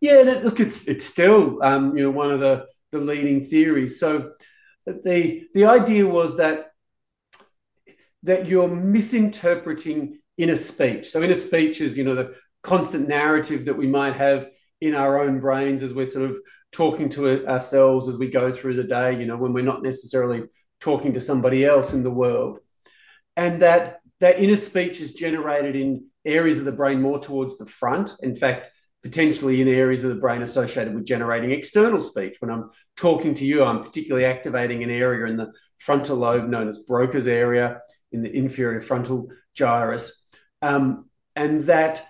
[0.00, 3.98] Yeah, look, it's it's still um, you know one of the the leading theories.
[3.98, 4.34] So
[4.86, 6.71] the the idea was that
[8.24, 11.10] that you're misinterpreting inner speech.
[11.10, 14.48] So inner speech is you know the constant narrative that we might have
[14.80, 16.38] in our own brains as we're sort of
[16.72, 19.18] talking to ourselves as we go through the day.
[19.18, 20.44] You know when we're not necessarily
[20.80, 22.58] talking to somebody else in the world,
[23.36, 27.66] and that that inner speech is generated in areas of the brain more towards the
[27.66, 28.12] front.
[28.22, 28.70] In fact,
[29.02, 32.36] potentially in areas of the brain associated with generating external speech.
[32.38, 36.68] When I'm talking to you, I'm particularly activating an area in the frontal lobe known
[36.68, 37.80] as Broca's area
[38.12, 40.12] in the inferior frontal gyrus.
[40.60, 42.06] Um, and that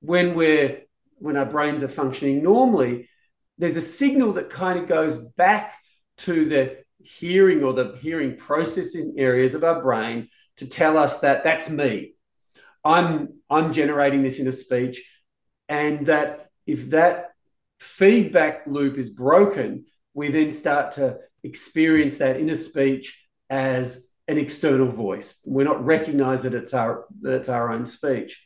[0.00, 0.82] when we're
[1.18, 3.08] when our brains are functioning normally,
[3.58, 5.74] there's a signal that kind of goes back
[6.18, 11.44] to the hearing or the hearing processing areas of our brain to tell us that
[11.44, 12.14] that's me.
[12.84, 15.02] I'm I'm generating this inner speech
[15.68, 17.30] and that if that
[17.78, 24.88] feedback loop is broken, we then start to experience that inner speech as an external
[24.88, 25.38] voice.
[25.44, 28.44] We're not recognize that it's our that it's our own speech.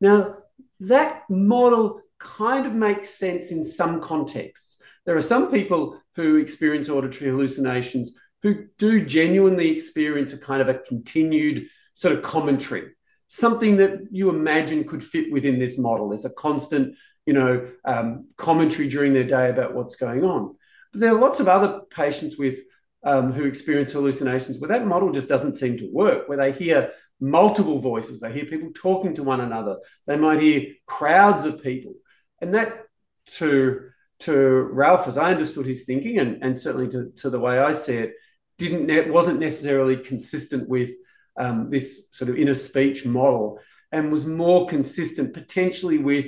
[0.00, 0.36] Now,
[0.80, 4.82] that model kind of makes sense in some contexts.
[5.06, 10.68] There are some people who experience auditory hallucinations who do genuinely experience a kind of
[10.68, 12.90] a continued sort of commentary
[13.32, 16.08] something that you imagine could fit within this model.
[16.08, 20.56] There's a constant, you know, um, commentary during their day about what's going on.
[20.90, 22.58] But there are lots of other patients with
[23.02, 26.92] um, who experience hallucinations where that model just doesn't seem to work, where they hear
[27.20, 31.94] multiple voices, they hear people talking to one another, they might hear crowds of people,
[32.40, 32.84] and that
[33.26, 37.58] to to Ralph, as I understood his thinking, and, and certainly to, to the way
[37.58, 38.12] I see it,
[38.58, 40.90] didn't ne- wasn't necessarily consistent with
[41.38, 43.58] um, this sort of inner speech model
[43.92, 46.26] and was more consistent potentially with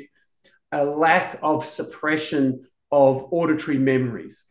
[0.72, 4.44] a lack of suppression of auditory memories.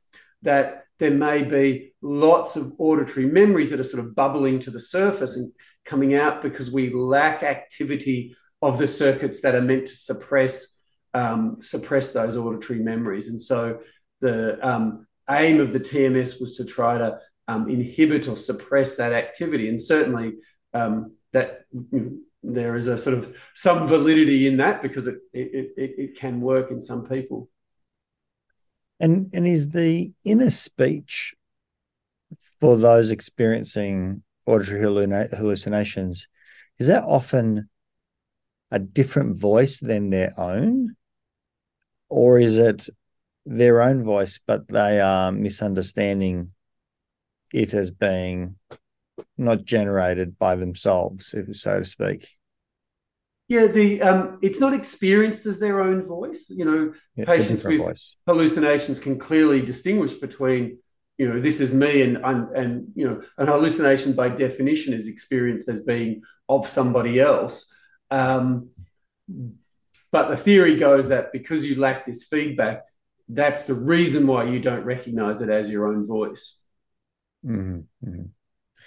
[0.44, 4.80] That there may be lots of auditory memories that are sort of bubbling to the
[4.80, 5.52] surface and
[5.84, 10.78] coming out because we lack activity of the circuits that are meant to suppress
[11.16, 13.30] um, suppress those auditory memories.
[13.30, 13.80] And so
[14.22, 19.12] the um, aim of the TMS was to try to um, inhibit or suppress that
[19.12, 19.70] activity.
[19.70, 20.36] And certainly
[20.76, 25.18] um, that you know, there is a sort of some validity in that because it,
[25.34, 27.50] it, it, it can work in some people.
[29.02, 31.34] And and is the inner speech
[32.60, 36.28] for those experiencing auditory hallucinations
[36.80, 37.70] is that often
[38.72, 40.96] a different voice than their own
[42.10, 42.88] or is it
[43.46, 46.52] their own voice but they are misunderstanding
[47.54, 48.56] it as being
[49.38, 52.28] not generated by themselves, so to speak.
[53.52, 56.50] Yeah, the um, it's not experienced as their own voice.
[56.50, 58.16] You know, yeah, patients with voice.
[58.26, 60.78] hallucinations can clearly distinguish between,
[61.18, 65.10] you know, this is me, and and, and you know, an hallucination by definition is
[65.10, 67.70] experienced as being of somebody else.
[68.10, 68.70] Um,
[70.14, 72.84] but the theory goes that because you lack this feedback,
[73.28, 76.58] that's the reason why you don't recognize it as your own voice.
[77.46, 78.22] Mm-hmm.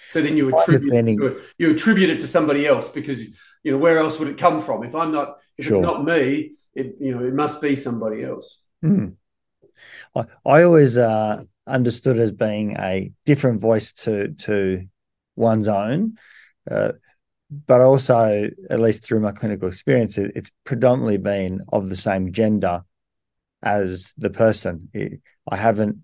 [0.09, 3.97] So then you attribute it, you attribute it to somebody else because you know where
[3.97, 4.83] else would it come from?
[4.83, 5.77] If I'm not, if sure.
[5.77, 8.63] it's not me, it you know it must be somebody else.
[8.83, 9.15] Mm.
[10.15, 14.87] I, I always uh, understood as being a different voice to to
[15.35, 16.17] one's own.
[16.69, 16.93] Uh,
[17.67, 22.31] but also, at least through my clinical experience, it, it's predominantly been of the same
[22.31, 22.83] gender
[23.61, 24.89] as the person.
[24.93, 25.97] It, I haven't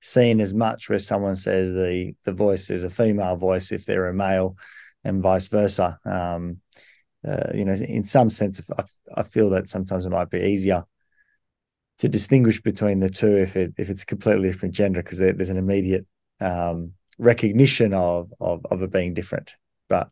[0.00, 4.08] seen as much where someone says the the voice is a female voice if they're
[4.08, 4.56] a male,
[5.04, 5.98] and vice versa.
[6.04, 6.58] Um,
[7.26, 8.84] uh, you know, in some sense, I,
[9.14, 10.84] I feel that sometimes it might be easier
[11.98, 15.50] to distinguish between the two if it if it's completely different gender because there, there's
[15.50, 16.06] an immediate
[16.40, 19.54] um, recognition of, of of it being different.
[19.88, 20.08] But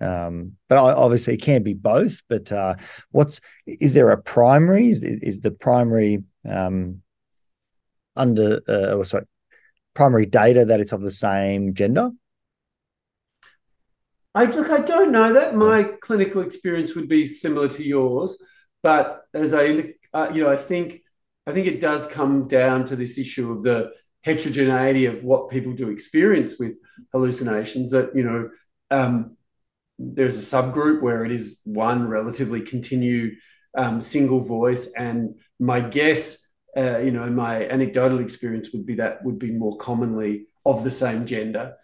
[0.00, 2.22] um, but obviously it can be both.
[2.28, 2.74] But uh,
[3.10, 4.90] what's is there a primary?
[4.90, 7.02] Is, is the primary um,
[8.18, 9.24] under uh, or sorry,
[9.94, 12.10] primary data that it's of the same gender?
[14.34, 15.56] I look, I don't know that.
[15.56, 18.40] My clinical experience would be similar to yours,
[18.82, 21.02] but as I, uh, you know, I think,
[21.46, 23.90] I think it does come down to this issue of the
[24.22, 26.78] heterogeneity of what people do experience with
[27.12, 27.90] hallucinations.
[27.90, 28.50] That you know,
[28.90, 29.36] um,
[29.98, 33.36] there's a subgroup where it is one relatively continue
[33.76, 36.38] um, single voice, and my guess,
[36.78, 40.90] uh, you know, my anecdotal experience would be that would be more commonly of the
[40.90, 41.74] same gender.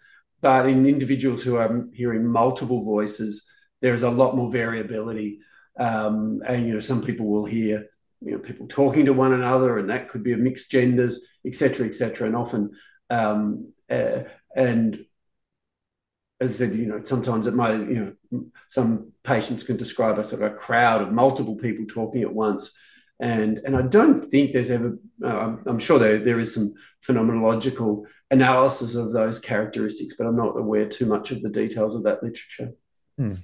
[0.41, 3.45] But in individuals who are hearing multiple voices,
[3.81, 5.39] there is a lot more variability.
[5.77, 7.87] Um, and you know, some people will hear
[8.21, 11.87] you know people talking to one another, and that could be of mixed genders, etc.,
[11.87, 12.27] etc.
[12.27, 12.71] And often,
[13.09, 14.19] um, uh,
[14.55, 15.05] and
[16.39, 20.23] as I said, you know, sometimes it might, you know, some patients can describe a
[20.23, 22.73] sort of a crowd of multiple people talking at once.
[23.19, 26.73] And, and I don't think there's ever, uh, I'm, I'm, sure there, there is some
[27.07, 32.03] phenomenological analysis of those characteristics, but I'm not aware too much of the details of
[32.03, 32.71] that literature.
[33.17, 33.35] Hmm.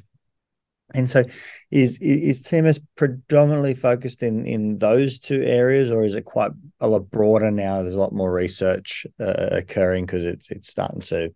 [0.93, 1.23] And so,
[1.69, 6.87] is is TMS predominantly focused in in those two areas, or is it quite a
[6.89, 7.81] lot broader now?
[7.81, 11.33] There's a lot more research uh, occurring because it's it's starting to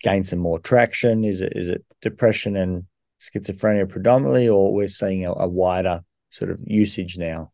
[0.00, 1.24] gain some more traction?
[1.24, 2.84] Is it is it depression and
[3.20, 7.52] schizophrenia predominantly, or we're seeing a, a wider sort of usage now?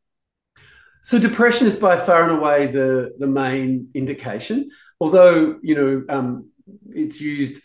[1.04, 4.70] So depression is by far and away the the main indication.
[5.00, 6.48] Although you know um,
[6.88, 7.60] it's used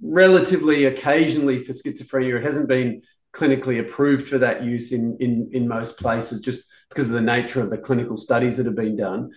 [0.00, 3.02] relatively occasionally for schizophrenia, it hasn't been
[3.32, 7.60] clinically approved for that use in in in most places, just because of the nature
[7.60, 9.32] of the clinical studies that have been done.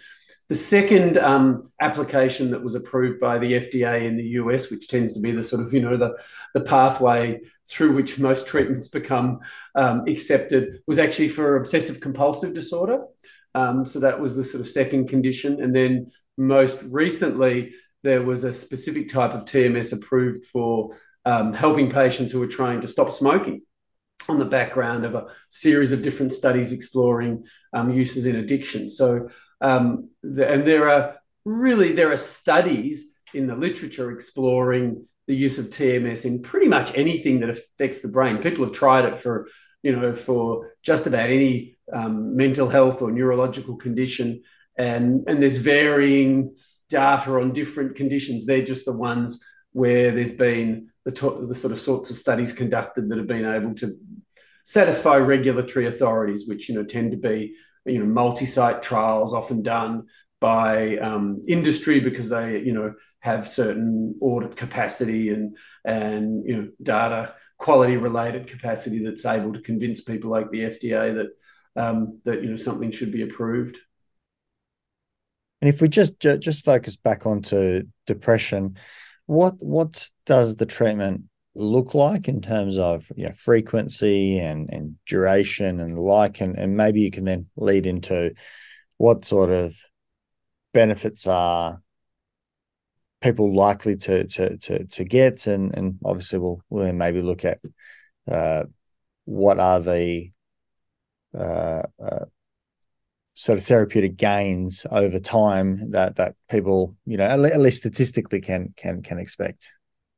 [0.49, 5.13] The second um, application that was approved by the FDA in the US, which tends
[5.13, 6.15] to be the sort of you know the
[6.53, 9.39] the pathway through which most treatments become
[9.73, 13.05] um, accepted, was actually for obsessive compulsive disorder.
[13.55, 18.43] Um, so that was the sort of second condition, and then most recently there was
[18.43, 23.11] a specific type of TMS approved for um, helping patients who are trying to stop
[23.11, 23.61] smoking
[24.29, 28.89] on the background of a series of different studies exploring um, uses in addiction.
[28.89, 29.29] So
[29.61, 35.57] um, the, and there are really there are studies in the literature exploring the use
[35.57, 38.37] of TMS in pretty much anything that affects the brain.
[38.37, 39.47] People have tried it for
[39.81, 44.43] you know for just about any um, mental health or neurological condition,
[44.77, 46.55] and and there's varying
[46.89, 48.45] data on different conditions.
[48.45, 52.53] They're just the ones where there's been the, to- the sort of sorts of studies
[52.53, 53.97] conducted that have been able to
[54.63, 60.03] satisfy regulatory authorities, which you know tend to be you know multi-site trials often done
[60.39, 66.67] by um, industry because they you know have certain audit capacity and and you know
[66.81, 71.27] data quality related capacity that's able to convince people like the FDA that
[71.75, 73.77] that you know something should be approved.
[75.61, 78.77] And if we just just focus back onto depression,
[79.25, 81.23] what what does the treatment
[81.55, 86.75] look like in terms of you know, frequency and, and duration and like and, and
[86.75, 88.33] maybe you can then lead into
[88.97, 89.75] what sort of
[90.73, 91.79] benefits are
[93.21, 97.45] people likely to to to, to get and and obviously we'll, we'll then maybe look
[97.45, 97.59] at
[98.29, 98.63] uh,
[99.25, 100.32] what are the
[101.37, 102.25] uh, uh,
[103.33, 108.73] sort of therapeutic gains over time that that people you know at least statistically can
[108.75, 109.69] can can expect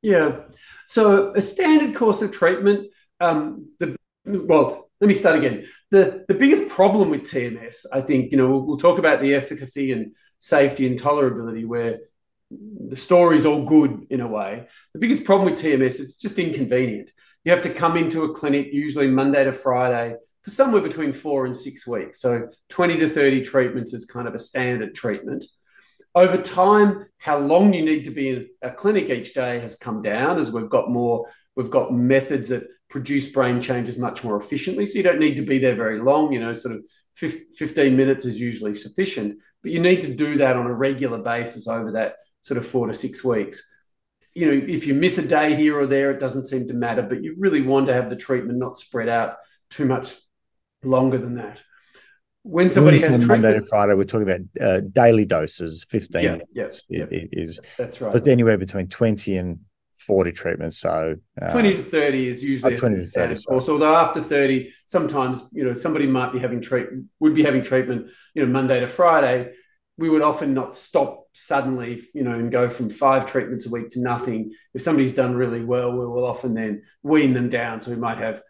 [0.06, 0.42] yeah.
[0.86, 5.66] So a standard course of treatment, um, the well, let me start again.
[5.90, 9.34] The the biggest problem with TMS, I think, you know, we'll, we'll talk about the
[9.34, 12.02] efficacy and safety and tolerability, where
[12.52, 14.68] the story's all good in a way.
[14.94, 17.10] The biggest problem with TMS is just inconvenient.
[17.44, 21.48] You have to come into a clinic usually Monday to Friday for somewhere between four
[21.48, 22.22] and six weeks.
[22.22, 25.44] So 20 to 30 treatments is kind of a standard treatment.
[26.14, 30.04] Over time, how long you need to be in a clinic each day has come
[30.04, 34.86] down as we've got more, we've got methods that produce brain changes much more efficiently.
[34.86, 38.26] So you don't need to be there very long, you know, sort of 15 minutes
[38.26, 42.18] is usually sufficient, but you need to do that on a regular basis over that
[42.42, 43.64] sort of four to six weeks.
[44.36, 47.02] You know, if you miss a day here or there, it doesn't seem to matter,
[47.02, 49.38] but you really want to have the treatment not spread out
[49.72, 50.14] too much
[50.86, 51.62] longer than that
[52.46, 56.32] when somebody has treatment, Monday to Friday, we're talking about uh, daily doses, 15 yeah,
[56.32, 57.60] minutes yeah, it, it is.
[57.76, 58.14] That's right.
[58.14, 59.60] But anywhere between 20 and
[60.06, 60.78] 40 treatments.
[60.78, 63.68] So uh, 20 to 30 is usually oh, 20 to 30 course.
[63.68, 66.88] Although after 30, sometimes, you know, somebody might be having treat
[67.20, 69.54] would be having treatment, you know, Monday to Friday.
[69.98, 73.90] We would often not stop suddenly, you know, and go from five treatments a week
[73.92, 74.54] to nothing.
[74.76, 77.82] If somebody's done really well, we will often then wean them down.
[77.82, 78.44] So we might have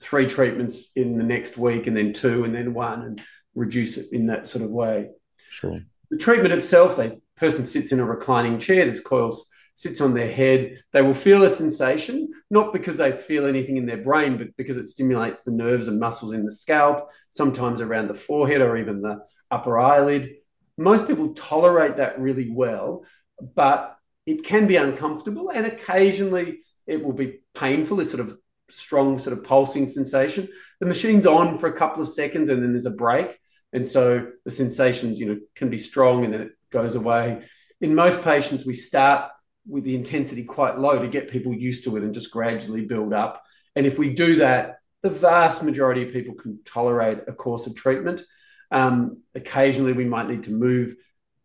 [0.00, 3.22] three treatments in the next week and then two and then one and
[3.54, 5.08] reduce it in that sort of way.
[5.48, 5.80] Sure.
[6.10, 9.50] The treatment itself, the person sits in a reclining chair, there's coils
[9.80, 10.76] sits on their head.
[10.92, 14.76] They will feel a sensation, not because they feel anything in their brain, but because
[14.76, 19.00] it stimulates the nerves and muscles in the scalp, sometimes around the forehead or even
[19.00, 20.34] the upper eyelid.
[20.76, 23.06] Most people tolerate that really well,
[23.54, 23.96] but
[24.26, 28.36] it can be uncomfortable and occasionally it will be painful, this sort of
[28.72, 30.48] strong sort of pulsing sensation.
[30.80, 33.38] The machine's on for a couple of seconds and then there's a break.
[33.72, 37.42] And so the sensations, you know, can be strong and then it goes away.
[37.80, 39.30] In most patients, we start
[39.68, 43.12] with the intensity quite low to get people used to it and just gradually build
[43.12, 43.42] up.
[43.76, 47.74] And if we do that, the vast majority of people can tolerate a course of
[47.74, 48.22] treatment.
[48.70, 50.94] Um, occasionally, we might need to move,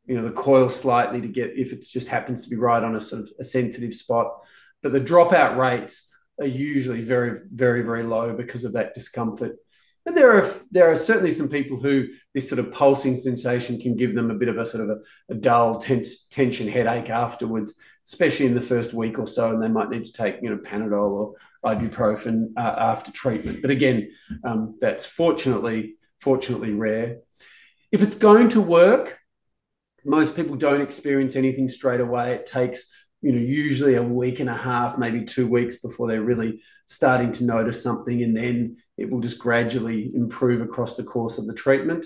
[0.05, 2.95] you know, the coil slightly to get if it just happens to be right on
[2.95, 4.41] a sort of a sensitive spot.
[4.83, 6.07] But the dropout rates
[6.39, 9.55] are usually very, very, very low because of that discomfort.
[10.05, 13.95] And there are there are certainly some people who this sort of pulsing sensation can
[13.95, 17.75] give them a bit of a sort of a, a dull tense, tension headache afterwards,
[18.05, 20.57] especially in the first week or so, and they might need to take you know
[20.57, 21.33] Panadol or
[21.73, 23.63] ibuprofen uh, after treatment.
[23.63, 24.11] But again,
[24.43, 27.17] um, that's fortunately fortunately rare.
[27.91, 29.17] If it's going to work,
[30.05, 32.35] most people don't experience anything straight away.
[32.35, 32.89] It takes
[33.21, 37.31] you know usually a week and a half, maybe two weeks before they're really starting
[37.33, 41.53] to notice something, and then it will just gradually improve across the course of the
[41.53, 42.05] treatment.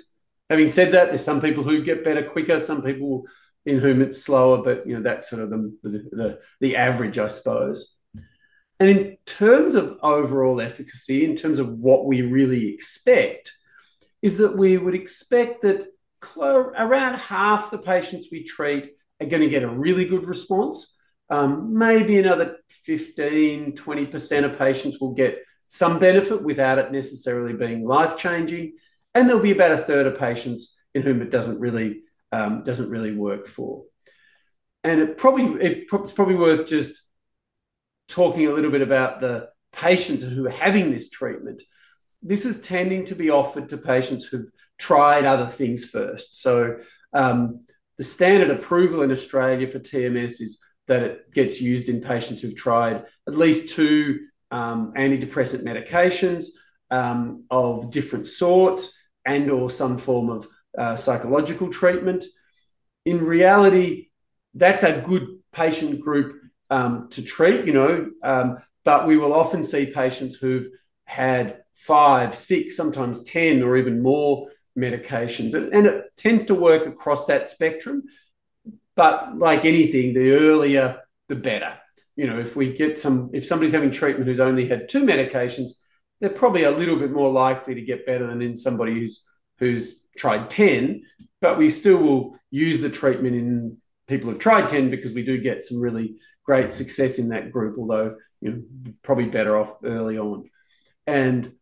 [0.49, 3.26] Having said that, there's some people who get better quicker, some people
[3.66, 7.28] in whom it's slower, but you know that's sort of the, the, the, average, I
[7.28, 7.95] suppose.
[8.80, 13.51] And in terms of overall efficacy, in terms of what we really expect,
[14.22, 15.88] is that we would expect that
[16.38, 20.95] around half the patients we treat are going to get a really good response.
[21.30, 27.86] Um, maybe another 15, 20% of patients will get some benefit without it necessarily being
[27.86, 28.73] life changing.
[29.13, 32.01] And there'll be about a third of patients in whom it doesn't really
[32.32, 33.84] um, doesn't really work for.
[34.84, 37.01] And it probably it, it's probably worth just
[38.07, 41.61] talking a little bit about the patients who are having this treatment.
[42.21, 46.41] This is tending to be offered to patients who've tried other things first.
[46.41, 46.77] So
[47.13, 47.65] um,
[47.97, 50.59] the standard approval in Australia for TMS is
[50.89, 54.19] that it gets used in patients who've tried at least two
[54.51, 56.45] um, antidepressant medications
[56.91, 58.93] um, of different sorts
[59.25, 62.25] and or some form of uh, psychological treatment.
[63.05, 64.09] In reality,
[64.55, 69.63] that's a good patient group um, to treat, you know, um, but we will often
[69.63, 70.67] see patients who've
[71.05, 75.53] had five, six, sometimes 10 or even more medications.
[75.53, 78.03] And, and it tends to work across that spectrum.
[78.99, 81.75] But like anything, the earlier, the better.
[82.17, 85.69] You know, if we get some, if somebody's having treatment who's only had two medications,
[86.19, 89.25] they're probably a little bit more likely to get better than in somebody who's
[89.57, 91.03] who's tried 10,
[91.39, 95.37] but we still will use the treatment in people who've tried 10 because we do
[95.37, 100.19] get some really great success in that group, although you know, probably better off early
[100.19, 100.49] on.
[101.07, 101.53] And,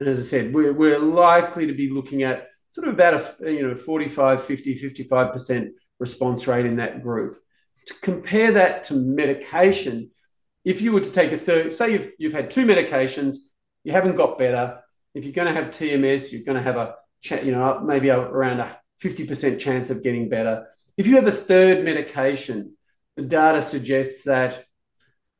[0.00, 3.66] as I said, we're, we're likely to be looking at sort of about a you
[3.66, 5.70] know 45, 50, 55%
[6.02, 7.38] response rate in that group.
[7.86, 10.10] To compare that to medication,
[10.64, 13.36] if you were to take a third, say you've, you've had two medications,
[13.84, 14.80] you haven't got better.
[15.14, 16.96] If you're going to have TMS, you're going to have a
[17.30, 20.66] you know, maybe around a 50% chance of getting better.
[20.96, 22.76] If you have a third medication,
[23.16, 24.64] the data suggests that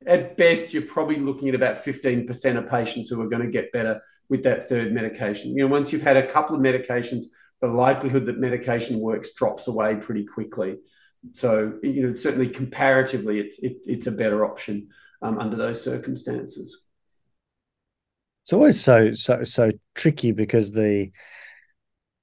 [0.07, 3.73] at best you're probably looking at about 15% of patients who are going to get
[3.73, 5.57] better with that third medication.
[5.57, 7.25] You know, once you've had a couple of medications,
[7.63, 10.77] the likelihood that medication works drops away pretty quickly.
[11.33, 14.89] So, you know, certainly comparatively, it's it, it's a better option
[15.23, 16.85] um, under those circumstances.
[18.43, 21.13] It's always so so so tricky because the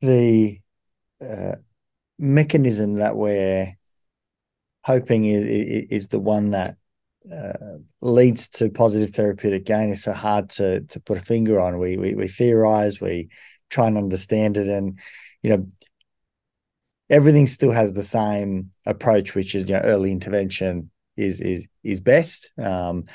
[0.01, 0.59] the
[1.25, 1.55] uh,
[2.17, 3.77] mechanism that we're
[4.83, 5.45] hoping is,
[5.89, 6.75] is the one that
[7.33, 11.79] uh, leads to positive therapeutic gain is so hard to to put a finger on.
[11.79, 13.29] We we, we theorize, we
[13.69, 14.99] try and understand it, and
[15.41, 15.67] you know
[17.09, 21.99] everything still has the same approach, which is you know early intervention is is is
[21.99, 22.51] best.
[22.57, 23.05] Um,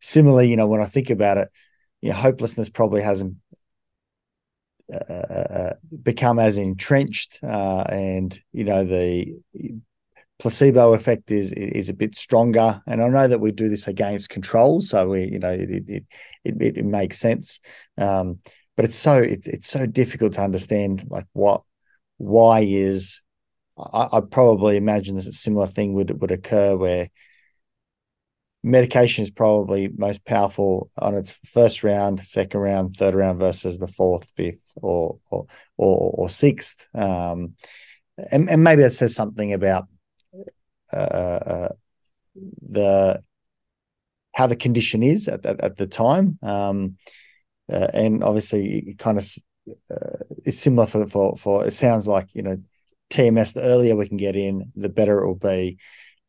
[0.00, 1.48] similarly, you know when I think about it,
[2.00, 3.36] you know hopelessness probably hasn't
[4.92, 9.40] uh, uh, become as entrenched, uh, and you know the
[10.38, 12.82] placebo effect is is a bit stronger.
[12.86, 15.84] And I know that we do this against controls, so we you know it it
[15.88, 16.04] it,
[16.44, 17.60] it, it makes sense.
[17.96, 18.38] Um,
[18.76, 21.62] but it's so it, it's so difficult to understand like what
[22.18, 23.20] why is
[23.78, 27.08] I, I probably imagine that a similar thing would would occur where
[28.62, 33.88] medication is probably most powerful on its first round, second round, third round versus the
[33.88, 35.46] fourth, fifth, or or
[35.76, 36.86] or, or sixth.
[36.94, 37.54] Um,
[38.30, 39.86] and, and maybe that says something about
[40.92, 41.68] uh, uh,
[42.70, 43.22] the
[44.34, 46.38] how the condition is at, at, at the time.
[46.42, 46.96] Um,
[47.72, 49.26] uh, and obviously, it kind of
[49.90, 52.56] uh, is similar for, for for it sounds like you know
[53.10, 53.54] TMS.
[53.54, 55.78] The earlier we can get in, the better it will be.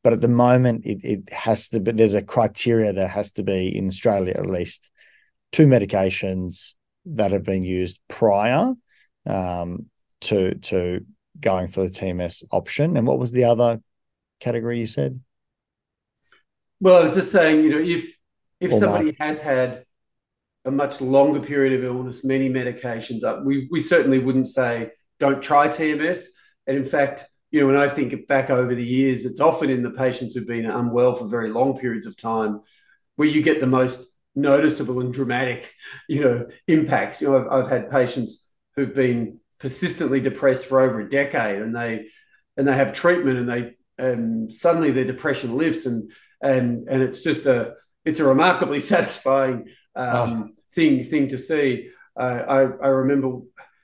[0.04, 3.44] But at the moment it, it has to be there's a criteria that has to
[3.44, 4.92] be in australia at least
[5.54, 6.74] two medications
[7.06, 8.74] that have been used prior
[9.26, 9.86] um,
[10.22, 11.06] to to
[11.40, 12.98] going for the tms option.
[12.98, 13.82] And what was the other
[14.40, 15.20] category you said?
[16.80, 18.18] Well i was just saying you know if
[18.60, 19.86] if or somebody has had
[20.66, 24.90] a much longer period of illness many medications we, we certainly wouldn't say
[25.20, 26.26] don't try tms
[26.68, 29.84] and in fact you know, when I think back over the years, it's often in
[29.84, 32.62] the patients who've been unwell for very long periods of time
[33.16, 35.72] where you get the most noticeable and dramatic,
[36.10, 37.22] you know, impacts.
[37.22, 38.44] You know, I've, I've had patients
[38.76, 42.08] who've been persistently depressed for over a decade, and they
[42.58, 46.12] and they have treatment, and they and suddenly their depression lifts, and
[46.42, 50.62] and and it's just a it's a remarkably satisfying um, oh.
[50.72, 51.90] thing thing to see.
[52.16, 53.42] Uh, I I remember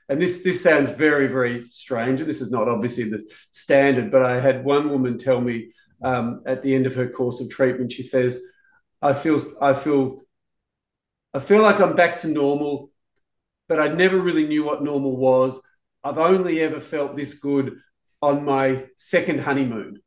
[0.10, 4.26] and this this sounds very very strange and this is not obviously the standard but
[4.26, 7.92] i had one woman tell me um, at the end of her course of treatment
[7.92, 8.42] she says
[9.02, 10.22] i feel i feel
[11.34, 12.90] i feel like i'm back to normal
[13.68, 15.62] but i never really knew what normal was
[16.04, 17.78] i've only ever felt this good
[18.22, 20.02] on my second honeymoon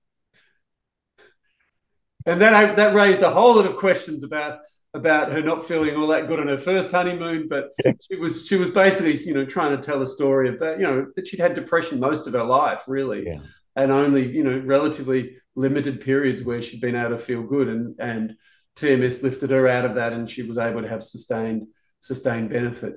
[2.27, 4.59] and that that raised a whole lot of questions about
[4.95, 7.93] about her not feeling all that good on her first honeymoon, but yeah.
[8.01, 11.07] she was she was basically you know trying to tell a story about you know
[11.17, 13.39] that she'd had depression most of her life really, yeah.
[13.77, 17.97] and only you know relatively limited periods where she'd been able to feel good, and
[17.99, 18.35] and
[18.77, 21.69] TMS lifted her out of that, and she was able to have sustained
[22.01, 22.95] sustained benefit.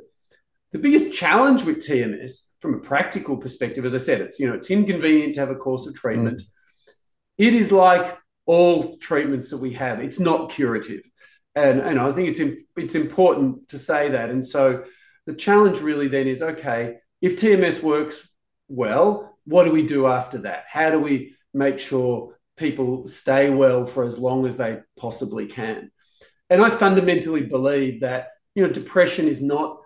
[0.74, 4.56] The biggest challenge with TMS from a practical perspective, as I said, it's you know
[4.56, 6.42] it's inconvenient to have a course of treatment.
[6.42, 6.94] Mm.
[7.38, 11.10] It is like all treatments that we have; it's not curative
[11.56, 12.42] and, and I think it's
[12.76, 14.30] it's important to say that.
[14.30, 14.84] And so
[15.26, 18.28] the challenge really then is okay, if TMS works
[18.68, 20.66] well, what do we do after that?
[20.70, 25.92] How do we make sure people stay well for as long as they possibly can?
[26.50, 29.80] And I fundamentally believe that you know depression is not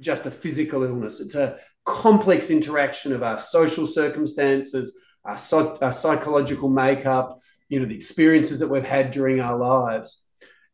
[0.00, 5.92] just a physical illness; it's a complex interaction of our social circumstances, our, so, our
[5.92, 10.22] psychological makeup, you know, the experiences that we've had during our lives.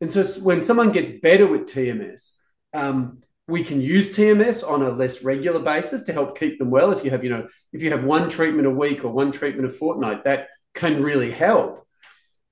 [0.00, 2.32] And so when someone gets better with TMS,
[2.72, 6.92] um, we can use TMS on a less regular basis to help keep them well.
[6.92, 9.66] If you have, you know, if you have one treatment a week or one treatment
[9.66, 11.86] a fortnight, that can really help.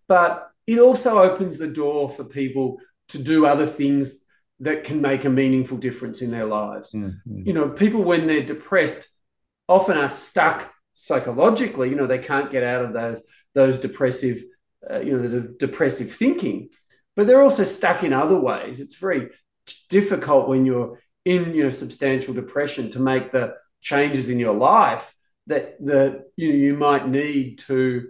[0.09, 2.79] But it also opens the door for people
[3.09, 4.19] to do other things
[4.61, 6.93] that can make a meaningful difference in their lives.
[6.93, 7.43] Mm-hmm.
[7.47, 9.07] You know, people when they're depressed
[9.69, 11.91] often are stuck psychologically.
[11.91, 13.21] You know, they can't get out of those
[13.55, 14.43] those depressive,
[14.91, 16.71] uh, you know, the depressive thinking
[17.17, 18.81] but they're also stuck in other ways.
[18.81, 19.31] It's very
[19.89, 25.15] difficult when you're in you know substantial depression to make the changes in your life
[25.49, 28.09] that that you know, you might need to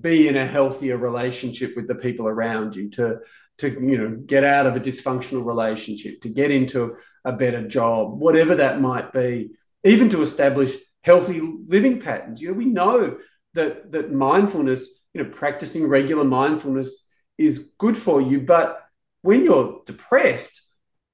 [0.00, 3.18] be in a healthier relationship with the people around you to
[3.58, 8.18] to you know get out of a dysfunctional relationship to get into a better job
[8.18, 9.50] whatever that might be
[9.84, 13.18] even to establish healthy living patterns you know we know
[13.54, 17.03] that that mindfulness you know practicing regular mindfulness
[17.38, 18.40] is good for you.
[18.40, 18.80] But
[19.22, 20.62] when you're depressed,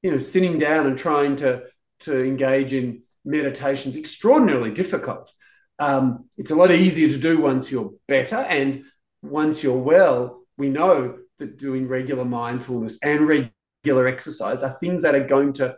[0.02, 1.64] you know, sitting down and trying to
[2.00, 5.32] to engage in meditation is extraordinarily difficult.
[5.78, 8.84] Um, it's a lot easier to do once you're better, and
[9.22, 15.14] once you're well, we know that doing regular mindfulness and regular exercise are things that
[15.14, 15.76] are going to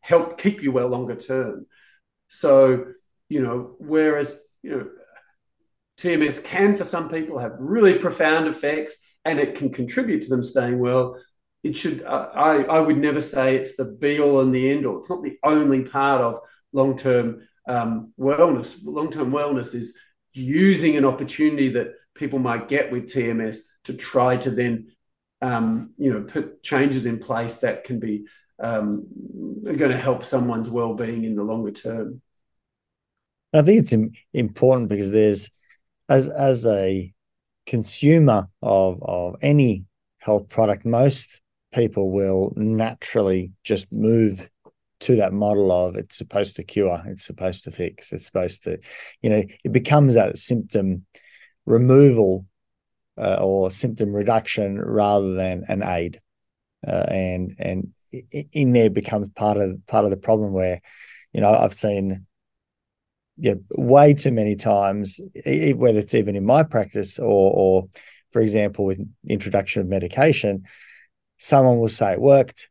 [0.00, 1.66] help keep you well longer term.
[2.28, 2.86] So,
[3.28, 4.88] you know, whereas you know,
[5.98, 10.42] TMS can for some people have really profound effects and it can contribute to them
[10.42, 11.20] staying well,
[11.64, 14.86] it should, uh, I, I would never say it's the be all and the end
[14.86, 14.98] all.
[14.98, 16.38] It's not the only part of
[16.72, 18.78] long term um, wellness.
[18.84, 19.98] Long term wellness is
[20.32, 24.92] using an opportunity that people might get with TMS to try to then,
[25.42, 28.26] um, you know, put changes in place that can be
[28.62, 29.06] um,
[29.64, 32.22] going to help someone's well being in the longer term.
[33.52, 35.50] I think it's important because there's,
[36.08, 37.12] as as a
[37.66, 39.84] consumer of of any
[40.18, 41.40] health product, most
[41.72, 44.48] people will naturally just move
[44.98, 48.78] to that model of it's supposed to cure, it's supposed to fix, it's supposed to,
[49.20, 51.04] you know, it becomes that symptom
[51.66, 52.46] removal
[53.18, 56.20] uh, or symptom reduction rather than an aid,
[56.86, 57.92] uh, and and
[58.52, 60.80] in there becomes part of part of the problem where,
[61.32, 62.26] you know, I've seen
[63.38, 67.88] yeah, way too many times, whether it's even in my practice or, or
[68.32, 70.64] for example, with introduction of medication,
[71.38, 72.68] someone will say it worked,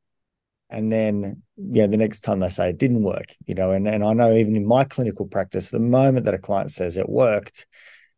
[0.70, 3.36] and then know the next time they say it didn't work.
[3.46, 6.40] You know, and and I know even in my clinical practice, the moment that a
[6.40, 7.66] client says it worked,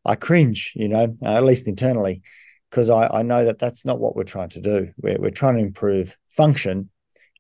[0.06, 2.22] I cringe, you know, uh, at least internally,
[2.70, 4.92] because I, I know that that's not what we're trying to do.
[4.98, 6.90] We're, we're trying to improve function,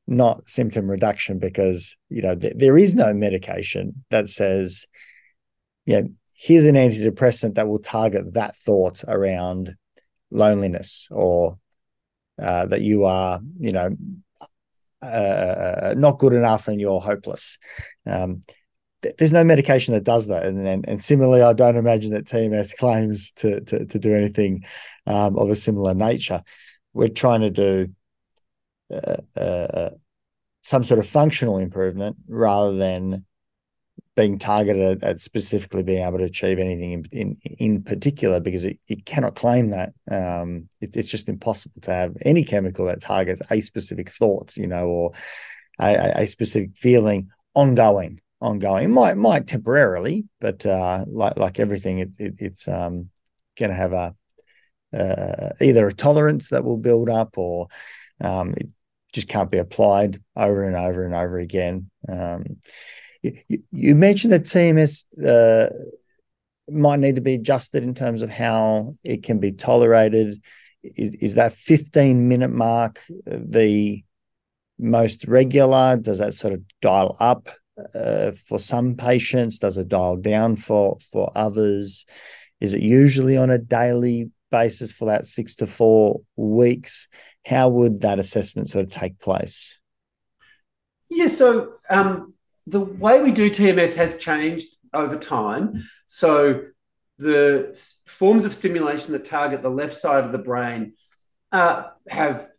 [0.08, 4.86] not symptom reduction, because, you know, th- there is no medication that says,
[5.86, 9.76] you know, here's an antidepressant that will target that thought around
[10.32, 11.58] loneliness or
[12.42, 13.90] uh, that you are, you know,
[15.02, 17.58] uh, not good enough and you're hopeless.
[18.06, 18.42] Um,
[19.18, 20.46] there's no medication that does that.
[20.46, 24.66] And, and, and similarly, I don't imagine that TMS claims to to, to do anything
[25.06, 26.42] um, of a similar nature.
[26.94, 27.90] We're trying to do
[28.92, 29.90] uh, uh,
[30.64, 33.26] some sort of functional improvement rather than
[34.16, 38.80] being targeted at specifically being able to achieve anything in in, in particular because it,
[38.88, 43.42] it cannot claim that um, it, it's just impossible to have any chemical that targets
[43.52, 45.12] a specific thoughts you know or
[45.80, 48.92] a, a specific feeling ongoing ongoing.
[48.92, 53.10] Might might temporarily, but uh, like like everything, it, it it's um,
[53.58, 54.16] going to have a
[54.94, 57.68] uh, either a tolerance that will build up, or
[58.22, 58.68] um, it
[59.14, 61.90] just can't be applied over and over and over again.
[62.08, 62.58] Um,
[63.22, 65.74] you, you, mentioned that TMS uh,
[66.70, 70.42] might need to be adjusted in terms of how it can be tolerated.
[70.84, 74.04] Is, is that 15 minute mark the
[74.78, 75.98] most regular?
[75.98, 77.50] Does that sort of dial up
[77.96, 79.60] uh, for some patients?
[79.60, 82.06] Does it dial down for for others?
[82.60, 87.08] Is it usually on a daily basis for that six to four weeks?
[87.48, 89.80] How would that assessment sort of take place?
[91.10, 92.34] Yeah, so um,
[92.66, 95.86] the way we do TMS has changed over time.
[96.06, 96.64] So
[97.18, 100.94] the forms of stimulation that target the left side of the brain
[101.52, 102.50] uh, have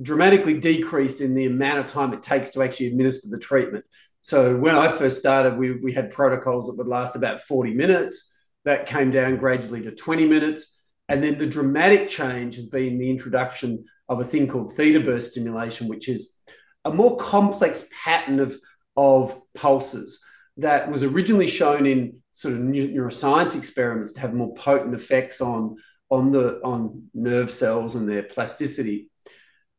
[0.00, 3.84] dramatically decreased in the amount of time it takes to actually administer the treatment.
[4.20, 8.30] So when I first started, we, we had protocols that would last about 40 minutes.
[8.64, 10.78] That came down gradually to 20 minutes.
[11.08, 15.32] And then the dramatic change has been the introduction of a thing called theta burst
[15.32, 16.34] stimulation, which is
[16.84, 18.56] a more complex pattern of,
[18.96, 20.20] of pulses
[20.58, 25.76] that was originally shown in sort of neuroscience experiments to have more potent effects on,
[26.10, 29.10] on, the, on nerve cells and their plasticity.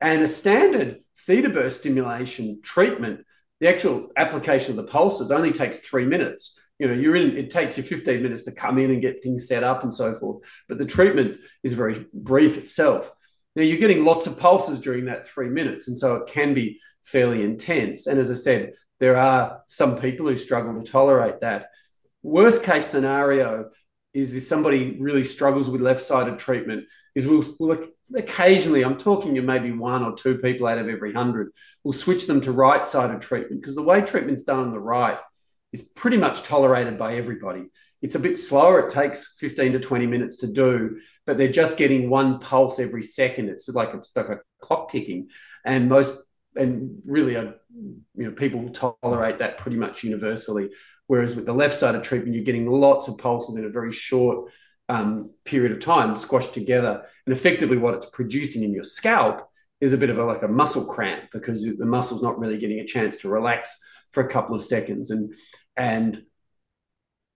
[0.01, 3.25] And a standard theta burst stimulation treatment
[3.59, 6.59] the actual application of the pulses only takes three minutes.
[6.77, 9.47] You know, you're in, it takes you 15 minutes to come in and get things
[9.47, 10.43] set up and so forth.
[10.67, 13.09] But the treatment is very brief itself.
[13.55, 15.87] Now, you're getting lots of pulses during that three minutes.
[15.87, 18.07] And so it can be fairly intense.
[18.07, 21.69] And as I said, there are some people who struggle to tolerate that.
[22.23, 23.69] Worst case scenario
[24.13, 26.85] is if somebody really struggles with left sided treatment,
[27.15, 31.13] is we'll, we'll occasionally, I'm talking to maybe one or two people out of every
[31.13, 31.51] hundred,
[31.83, 35.17] we'll switch them to right sided treatment because the way treatment's done on the right
[35.73, 37.65] is pretty much tolerated by everybody.
[38.05, 38.81] It's a bit slower.
[38.81, 43.01] It takes 15 to 20 minutes to do, but they're just getting one pulse every
[43.01, 43.49] second.
[43.49, 45.29] It's like it's like a clock ticking.
[45.65, 46.21] And most,
[46.55, 50.69] and really, uh, you know, people tolerate that pretty much universally.
[51.07, 54.51] Whereas with the left sided treatment, you're getting lots of pulses in a very short
[54.87, 57.03] um, period of time squashed together.
[57.25, 59.49] And effectively, what it's producing in your scalp
[59.81, 62.81] is a bit of a, like a muscle cramp because the muscle's not really getting
[62.81, 63.75] a chance to relax
[64.11, 65.09] for a couple of seconds.
[65.09, 65.33] And
[65.75, 66.21] and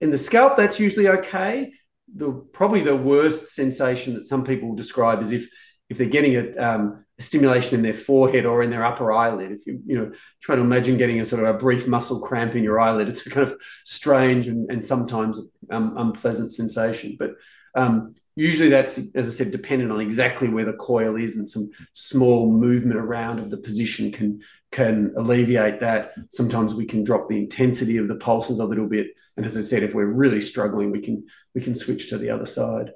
[0.00, 1.72] in the scalp, that's usually okay.
[2.14, 5.48] The probably the worst sensation that some people describe is if
[5.88, 9.52] if they're getting a, um, stimulation in their forehead or in their upper eyelid.
[9.52, 12.54] If you you know try to imagine getting a sort of a brief muscle cramp
[12.54, 15.40] in your eyelid, it's a kind of strange and, and sometimes
[15.70, 17.16] um, unpleasant sensation.
[17.18, 17.32] But
[17.74, 21.70] um, usually that's, as I said, dependent on exactly where the coil is, and some
[21.92, 24.40] small movement around of the position can
[24.72, 26.12] can alleviate that.
[26.30, 29.62] Sometimes we can drop the intensity of the pulses a little bit, and as I
[29.62, 32.92] said, if we're really struggling, we can we can switch to the other side.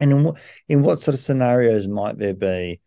[0.00, 2.80] And in what in what sort of scenarios might there be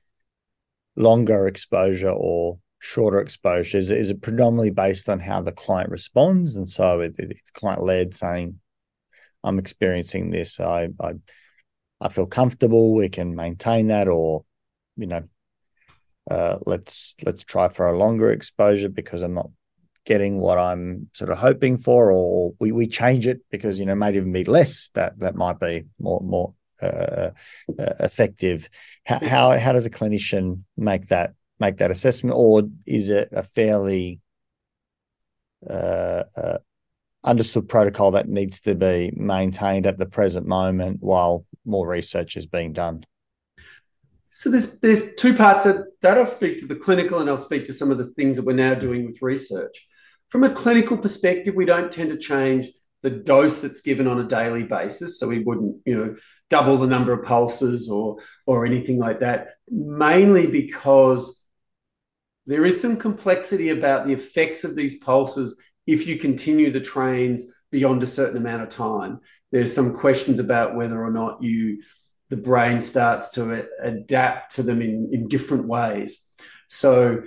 [0.95, 3.77] longer exposure or shorter exposure?
[3.77, 7.31] Is it, is it predominantly based on how the client responds, and so it, it,
[7.31, 8.59] it's client led, saying
[9.43, 10.59] I'm experiencing this.
[10.59, 11.13] I, I
[12.01, 12.93] I feel comfortable.
[12.93, 14.45] We can maintain that, or
[14.95, 15.23] you know,
[16.29, 19.49] uh, let's let's try for a longer exposure because I'm not
[20.05, 23.95] getting what I'm sort of hoping for, or we we change it because you know
[23.95, 24.89] might even be less.
[24.93, 27.31] That that might be more more uh,
[27.77, 28.69] uh, effective.
[29.05, 33.43] How, how how does a clinician make that make that assessment, or is it a
[33.43, 34.21] fairly
[35.69, 36.57] uh, uh,
[37.23, 42.45] understood protocol that needs to be maintained at the present moment while more research is
[42.45, 43.05] being done?
[44.29, 46.17] So there's there's two parts of that.
[46.17, 48.53] I'll speak to the clinical and I'll speak to some of the things that we're
[48.53, 49.87] now doing with research.
[50.29, 52.67] From a clinical perspective, we don't tend to change
[53.01, 55.19] the dose that's given on a daily basis.
[55.19, 56.15] So we wouldn't, you know,
[56.49, 59.55] double the number of pulses or or anything like that.
[59.69, 61.41] Mainly because
[62.45, 65.57] there is some complexity about the effects of these pulses
[65.93, 69.19] if you continue the trains beyond a certain amount of time.
[69.51, 71.83] There's some questions about whether or not you
[72.29, 76.23] the brain starts to adapt to them in, in different ways.
[76.67, 77.23] So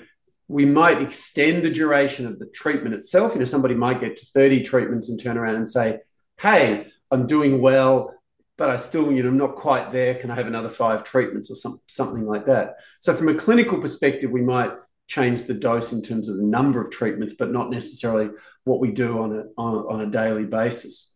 [0.46, 3.32] we might extend the duration of the treatment itself.
[3.32, 5.98] You know, somebody might get to 30 treatments and turn around and say,
[6.38, 8.14] hey, I'm doing well,
[8.56, 10.14] but I still, you know, I'm not quite there.
[10.14, 12.76] Can I have another five treatments or some, something like that?
[13.00, 14.70] So from a clinical perspective, we might
[15.09, 18.30] change the dose in terms of the number of treatments, but not necessarily
[18.64, 21.12] what we do on a, on, on a daily basis.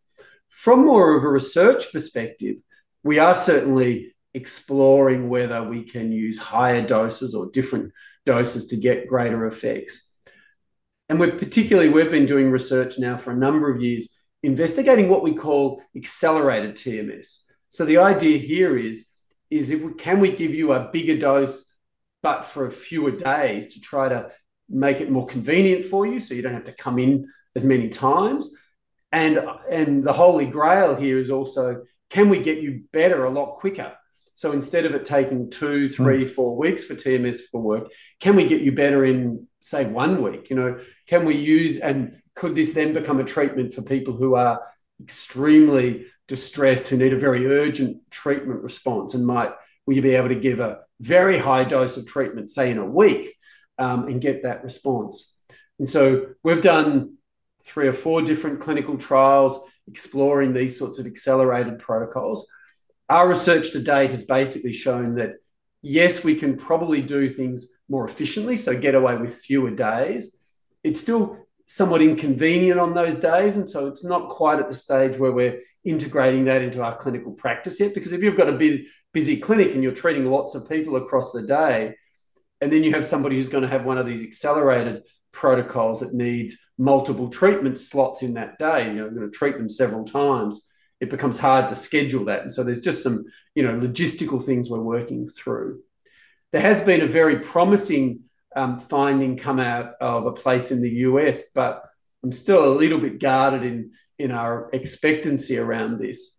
[0.49, 2.57] From more of a research perspective,
[3.03, 7.93] we are certainly exploring whether we can use higher doses or different
[8.27, 10.11] doses to get greater effects.
[11.09, 14.09] And we're particularly, we've been doing research now for a number of years,
[14.43, 17.45] investigating what we call accelerated TMS.
[17.69, 19.07] So the idea here is,
[19.51, 21.66] is if we, can we give you a bigger dose,
[22.27, 24.29] but for a fewer days to try to
[24.69, 27.25] make it more convenient for you so you don't have to come in
[27.55, 28.51] as many times.
[29.13, 29.39] And,
[29.71, 33.93] and the holy grail here is also can we get you better a lot quicker?
[34.35, 36.29] So instead of it taking two, three, mm.
[36.29, 40.51] four weeks for TMS for work, can we get you better in, say, one week?
[40.51, 44.35] You know, can we use and could this then become a treatment for people who
[44.35, 44.67] are
[45.01, 49.53] extremely distressed, who need a very urgent treatment response, and might
[49.87, 52.85] will you be able to give a very high dose of treatment, say in a
[52.85, 53.35] week,
[53.79, 55.33] um, and get that response?
[55.79, 57.15] And so we've done
[57.65, 59.59] three or four different clinical trials
[59.89, 62.49] exploring these sorts of accelerated protocols.
[63.09, 65.35] Our research to date has basically shown that
[65.83, 70.37] yes, we can probably do things more efficiently, so get away with fewer days.
[70.83, 73.57] It's still somewhat inconvenient on those days.
[73.57, 77.33] And so it's not quite at the stage where we're integrating that into our clinical
[77.33, 77.93] practice yet.
[77.93, 81.43] Because if you've got a busy clinic and you're treating lots of people across the
[81.43, 81.95] day,
[82.61, 85.03] and then you have somebody who's going to have one of these accelerated
[85.33, 88.87] protocols that needs multiple treatment slots in that day.
[88.87, 90.63] You know, you're going to treat them several times.
[91.01, 92.43] It becomes hard to schedule that.
[92.43, 95.81] And so there's just some, you know, logistical things we're working through.
[96.53, 98.21] There has been a very promising
[98.57, 101.85] um, finding come out of a place in the US, but
[102.25, 106.37] I'm still a little bit guarded in, in our expectancy around this,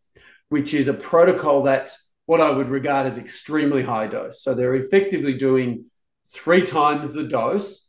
[0.50, 4.42] which is a protocol that's what I would regard as extremely high dose.
[4.42, 5.86] So they're effectively doing
[6.30, 7.88] three times the dose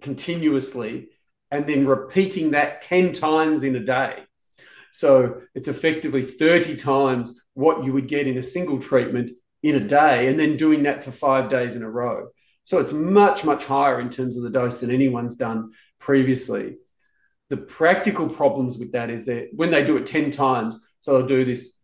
[0.00, 1.08] continuously
[1.50, 4.24] and then repeating that 10 times in a day.
[4.92, 9.80] So it's effectively 30 times what you would get in a single treatment in a
[9.80, 12.28] day, and then doing that for five days in a row.
[12.64, 16.78] So it's much, much higher in terms of the dose than anyone's done previously.
[17.50, 21.26] The practical problems with that is that when they do it 10 times, so they'll
[21.26, 21.78] do this,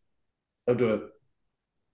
[0.67, 0.95] they'll do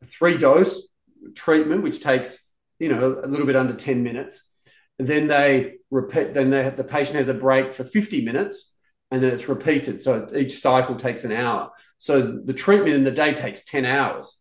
[0.02, 0.88] a three dose
[1.34, 4.52] treatment, which takes, you know, a little bit under 10 minutes.
[5.00, 8.72] Then they repeat then they have, the patient has a break for 50 minutes
[9.10, 10.00] and then it's repeated.
[10.00, 11.72] So each cycle takes an hour.
[11.98, 14.40] So the treatment in the day takes 10 hours.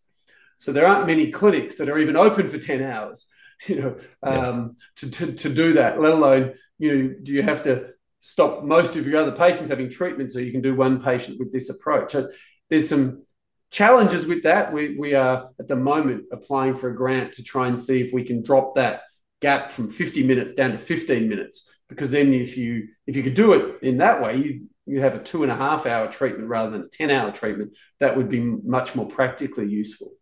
[0.59, 3.25] So there aren't many clinics that are even open for 10 hours
[3.67, 4.85] you know um, yes.
[4.95, 7.87] to, to, to do that let alone you know do you have to
[8.25, 11.53] stop most of your other patients having treatment so you can do one patient with
[11.53, 12.11] this approach?
[12.11, 12.27] So
[12.71, 13.23] there's some
[13.69, 14.73] challenges with that.
[14.73, 18.11] We, we are at the moment applying for a grant to try and see if
[18.11, 19.03] we can drop that
[19.41, 23.35] gap from 50 minutes down to 15 minutes because then if you if you could
[23.35, 26.49] do it in that way you you have a two and a half hour treatment
[26.49, 30.13] rather than a 10 hour treatment that would be much more practically useful.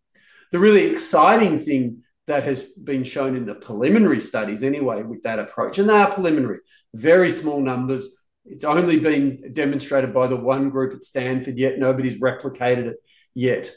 [0.52, 5.38] The really exciting thing that has been shown in the preliminary studies anyway with that
[5.38, 6.58] approach and they are preliminary
[6.94, 8.08] very small numbers
[8.46, 12.96] it's only been demonstrated by the one group at stanford yet nobody's replicated it
[13.34, 13.70] yet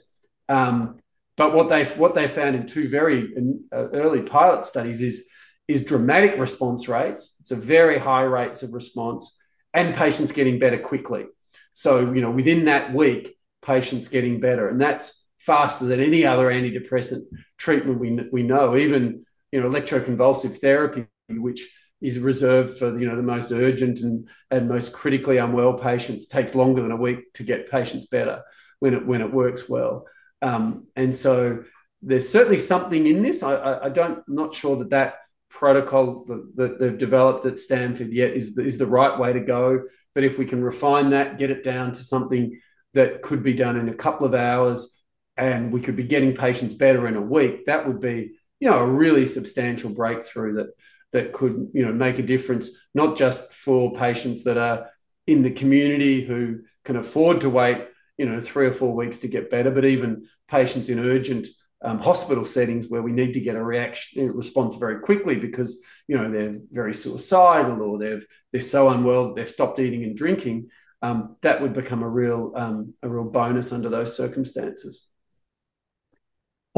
[0.50, 1.00] um,
[1.38, 3.34] but what they what they found in two very
[3.72, 5.28] uh, early pilot studies is
[5.68, 7.36] is dramatic response rates.
[7.44, 9.38] So very high rates of response,
[9.74, 11.26] and patients getting better quickly.
[11.74, 16.48] So you know within that week, patients getting better, and that's faster than any other
[16.48, 17.24] antidepressant
[17.58, 18.76] treatment we we know.
[18.76, 21.68] Even you know electroconvulsive therapy, which
[22.02, 26.54] is reserved for you know the most urgent and, and most critically unwell patients takes
[26.54, 28.44] longer than a week to get patients better
[28.80, 30.06] when it when it works well
[30.42, 31.64] um, and so
[32.02, 33.44] there's certainly something in this.
[33.44, 35.16] I, I, I don't, I'm not sure that that
[35.50, 39.40] protocol that, that, they've developed at Stanford yet is the, is the right way to
[39.40, 39.84] go.
[40.14, 42.60] But if we can refine that, get it down to something
[42.94, 44.97] that could be done in a couple of hours,
[45.38, 48.80] and we could be getting patients better in a week, that would be you know
[48.80, 50.68] a really substantial breakthrough that
[51.12, 54.90] that could you know make a difference not just for patients that are
[55.28, 57.86] in the community who can afford to wait,
[58.18, 61.48] you know, three or four weeks to get better, but even patients in urgent
[61.84, 66.18] um, hospital settings where we need to get a reaction response very quickly because you
[66.18, 70.70] know they're very suicidal or they've they're so unwell they've stopped eating and drinking.
[71.04, 75.08] Um, that would become a real um, a real bonus under those circumstances.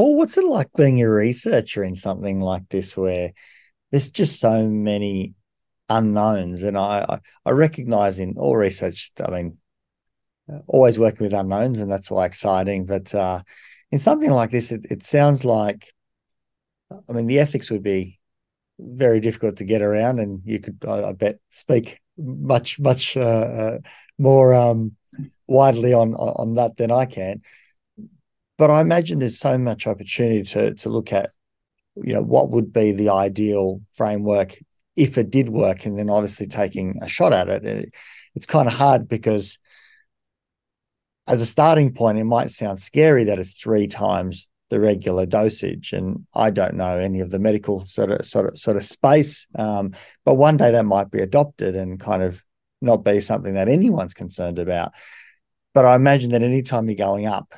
[0.00, 3.34] Well, what's it like being a researcher in something like this where
[3.90, 5.34] there's just so many
[5.90, 6.62] unknowns?
[6.62, 9.58] And I, I, I recognize in all research, I mean,
[10.66, 12.86] always working with unknowns, and that's why exciting.
[12.86, 13.42] But uh,
[13.90, 15.92] in something like this, it, it sounds like,
[16.90, 18.20] I mean, the ethics would be
[18.78, 23.20] very difficult to get around, and you could, I, I bet, speak much, much uh,
[23.20, 23.78] uh,
[24.16, 24.96] more um,
[25.46, 27.42] widely on on that than I can.
[28.60, 31.30] But I imagine there's so much opportunity to to look at,
[31.96, 34.58] you know, what would be the ideal framework
[34.96, 37.64] if it did work, and then obviously taking a shot at it.
[37.64, 37.94] it
[38.34, 39.58] it's kind of hard because
[41.26, 45.94] as a starting point, it might sound scary that it's three times the regular dosage.
[45.94, 49.46] And I don't know any of the medical sort of sort of sort of space.
[49.54, 49.94] Um,
[50.26, 52.44] but one day that might be adopted and kind of
[52.82, 54.92] not be something that anyone's concerned about.
[55.72, 57.54] But I imagine that anytime you're going up,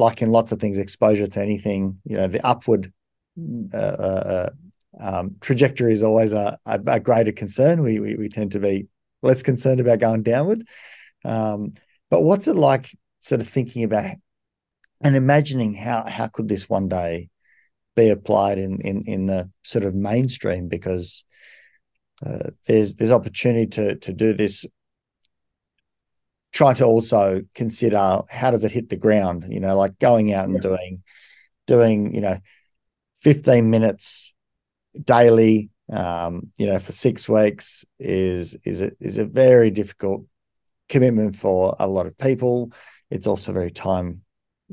[0.00, 2.92] like in lots of things, exposure to anything, you know, the upward
[3.72, 4.50] uh, uh,
[4.98, 7.82] um, trajectory is always a, a, a greater concern.
[7.82, 8.88] We, we, we tend to be
[9.22, 10.66] less concerned about going downward.
[11.24, 11.74] Um,
[12.10, 12.90] but what's it like
[13.20, 14.16] sort of thinking about
[15.02, 17.28] and imagining how how could this one day
[17.96, 21.24] be applied in in in the sort of mainstream because
[22.24, 24.66] uh, there's there's opportunity to to do this
[26.52, 30.46] trying to also consider how does it hit the ground you know like going out
[30.46, 30.60] and yeah.
[30.60, 31.02] doing
[31.66, 32.38] doing you know
[33.16, 34.34] 15 minutes
[35.04, 40.24] daily um, you know for six weeks is is a, is a very difficult
[40.90, 42.72] commitment for a lot of people.
[43.10, 44.22] It's also very time,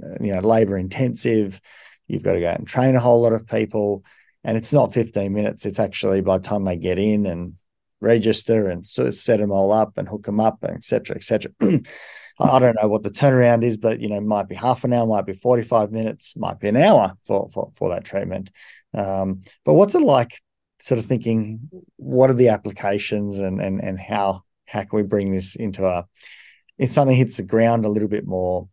[0.03, 1.61] uh, you know, labor intensive.
[2.07, 4.03] You've got to go out and train a whole lot of people.
[4.43, 5.65] And it's not 15 minutes.
[5.65, 7.53] It's actually by the time they get in and
[8.01, 11.51] register and sort of set them all up and hook them up, etc., et cetera,
[11.51, 11.81] et cetera.
[12.39, 15.07] I don't know what the turnaround is, but you know, might be half an hour,
[15.07, 18.51] might be 45 minutes, might be an hour for for, for that treatment.
[18.93, 20.39] Um, but what's it like
[20.79, 21.59] sort of thinking
[21.95, 26.05] what are the applications and and and how how can we bring this into a
[26.77, 28.69] if something hits the ground a little bit more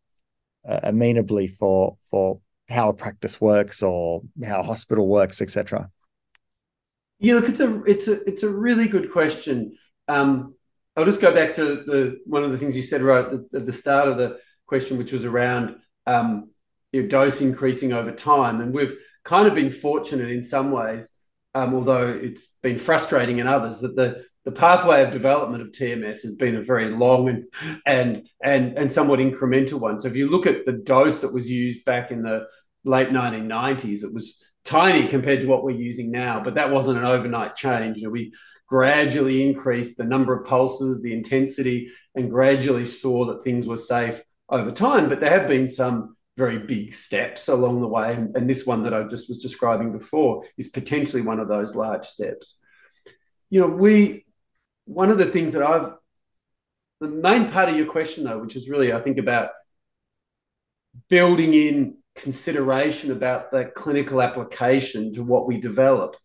[0.69, 5.91] uh, amenably for for how a practice works or how a hospital works, etc.
[7.25, 9.79] Yeah, look, it's a it's a it's a really good question.
[10.09, 10.57] Um,
[10.95, 13.59] I'll just go back to the one of the things you said right at the,
[13.61, 16.51] at the start of the question, which was around um,
[16.93, 18.95] your dose increasing over time, and we've
[19.25, 21.13] kind of been fortunate in some ways,
[21.55, 26.25] um, although it's been frustrating in others that the the pathway of development of TMS
[26.25, 27.45] has been a very long and
[27.87, 29.99] and and and somewhat incremental one.
[29.99, 32.49] So if you look at the dose that was used back in the
[32.85, 37.05] late 1990s, it was tiny compared to what we're using now, but that wasn't an
[37.05, 37.99] overnight change.
[37.99, 38.33] You know, we
[38.67, 44.23] gradually increased the number of pulses, the intensity, and gradually saw that things were safe
[44.49, 45.09] over time.
[45.09, 48.83] But there have been some very big steps along the way, and, and this one
[48.85, 52.59] that I just was describing before is potentially one of those large steps.
[53.51, 54.25] You know, we
[54.87, 55.93] one of the things that I've
[57.01, 59.51] the main part of your question though, which is really I think about
[61.09, 66.17] building in consideration about the clinical application to what we develop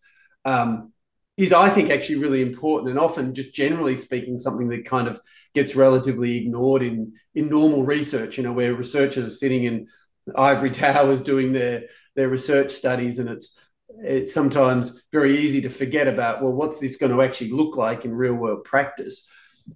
[0.44, 0.92] um,
[1.36, 2.90] is I think actually really important.
[2.90, 5.20] And often just generally speaking something that kind of
[5.54, 9.88] gets relatively ignored in in normal research you know where researchers are sitting in
[10.36, 11.84] ivory towers doing their
[12.16, 13.58] their research studies and it's
[14.02, 18.04] it's sometimes very easy to forget about well what's this going to actually look like
[18.04, 19.26] in real world practice?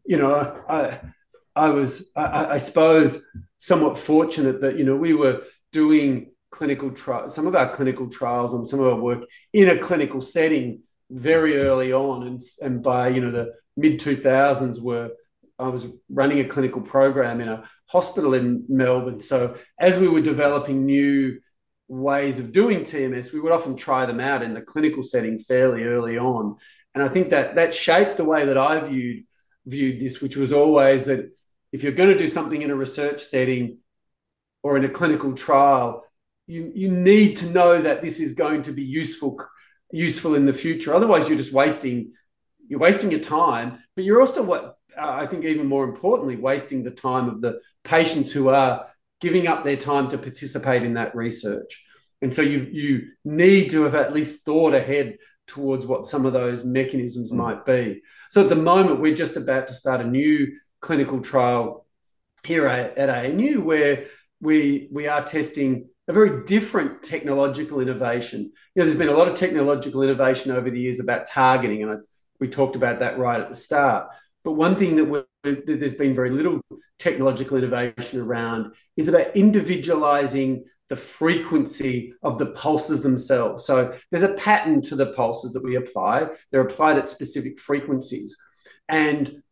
[0.04, 1.00] You know i
[1.54, 3.24] i was I, I, suppose
[3.58, 5.42] somewhat fortunate that you know we were
[5.74, 9.78] doing clinical trials some of our clinical trials and some of our work in a
[9.78, 15.10] clinical setting very early on and and by you know the mid 2000s were
[15.58, 19.20] I was running a clinical program in a hospital in Melbourne.
[19.20, 21.40] So as we were developing new
[21.86, 25.84] ways of doing TMS, we would often try them out in the clinical setting fairly
[25.84, 26.56] early on.
[26.94, 29.24] And I think that that shaped the way that I viewed
[29.66, 31.30] viewed this, which was always that
[31.72, 33.78] if you're going to do something in a research setting
[34.64, 36.04] or in a clinical trial,
[36.46, 39.38] you, you need to know that this is going to be useful
[39.92, 40.92] useful in the future.
[40.92, 42.12] Otherwise, you're just wasting
[42.66, 46.82] you're wasting your time, but you're also what uh, I think even more importantly, wasting
[46.82, 48.86] the time of the patients who are
[49.20, 51.84] giving up their time to participate in that research.
[52.22, 56.32] And so you you need to have at least thought ahead towards what some of
[56.32, 57.36] those mechanisms mm.
[57.36, 58.02] might be.
[58.30, 61.86] So at the moment, we're just about to start a new clinical trial
[62.44, 64.06] here at, at ANU where
[64.44, 68.42] we we are testing a very different technological innovation.
[68.42, 71.92] You know, there's been a lot of technological innovation over the years about targeting, and
[71.92, 71.94] I,
[72.40, 74.08] we talked about that right at the start.
[74.44, 76.60] But one thing that, that there's been very little
[76.98, 83.64] technological innovation around is about individualizing the frequency of the pulses themselves.
[83.64, 86.28] So there's a pattern to the pulses that we apply.
[86.50, 88.36] They're applied at specific frequencies.
[88.90, 89.42] And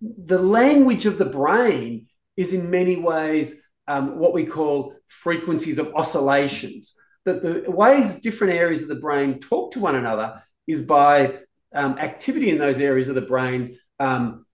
[0.00, 3.54] the language of the brain is in many ways
[3.92, 6.94] um, what we call frequencies of oscillations.
[7.26, 11.40] That the ways different areas of the brain talk to one another is by
[11.74, 14.46] um, activity in those areas of the brain um,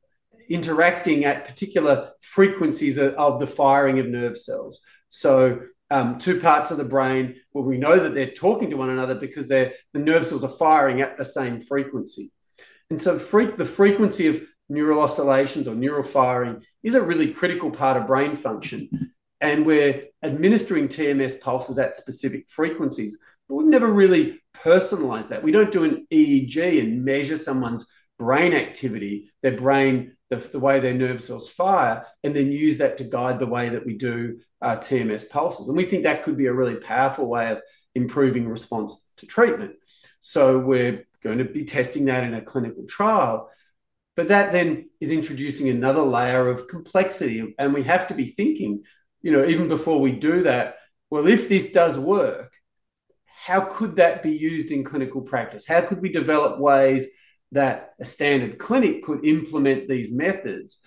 [0.51, 4.80] interacting at particular frequencies of, of, the firing of nerve cells.
[5.09, 5.61] So,
[5.91, 9.14] um, two parts of the brain where we know that they're talking to one another
[9.14, 12.32] because the nerve cells are firing at the same frequency.
[12.91, 17.70] And so, fre- the frequency of neural oscillations or neural firing is a really critical
[17.70, 19.12] part of brain function.
[19.41, 23.18] And we're administering TMS pulses at specific frequencies,
[23.49, 25.43] but we've never really personalized that.
[25.43, 27.86] We don't do an EEG and measure someone's
[28.18, 32.99] brain activity, their brain, the, the way their nerve cells fire, and then use that
[32.99, 35.68] to guide the way that we do uh, TMS pulses.
[35.68, 37.62] And we think that could be a really powerful way of
[37.95, 39.72] improving response to treatment.
[40.20, 43.51] So we're going to be testing that in a clinical trial.
[44.16, 47.55] But that then is introducing another layer of complexity.
[47.59, 48.82] And we have to be thinking,
[49.23, 50.77] you know, even before we do that,
[51.11, 52.53] well, if this does work,
[53.25, 55.66] how could that be used in clinical practice?
[55.66, 57.09] How could we develop ways
[57.53, 60.79] that a standard clinic could implement these methods?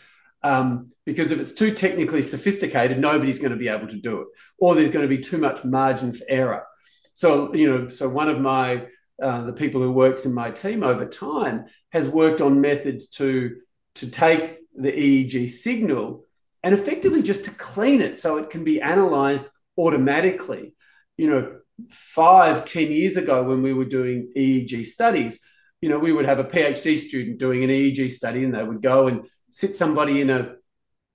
[0.44, 4.28] Um, because if it's too technically sophisticated, nobody's going to be able to do it,
[4.60, 6.66] or there's going to be too much margin for error.
[7.14, 8.88] So, you know, so one of my
[9.22, 13.58] uh, the people who works in my team over time has worked on methods to
[13.96, 16.26] to take the EEG signal
[16.64, 19.48] and effectively just to clean it so it can be analyzed
[19.78, 20.76] automatically.
[21.18, 21.56] You know,
[21.90, 25.40] five, ten years ago when we were doing EEG studies,
[25.82, 28.82] you know, we would have a PhD student doing an EEG study and they would
[28.82, 30.56] go and sit somebody in a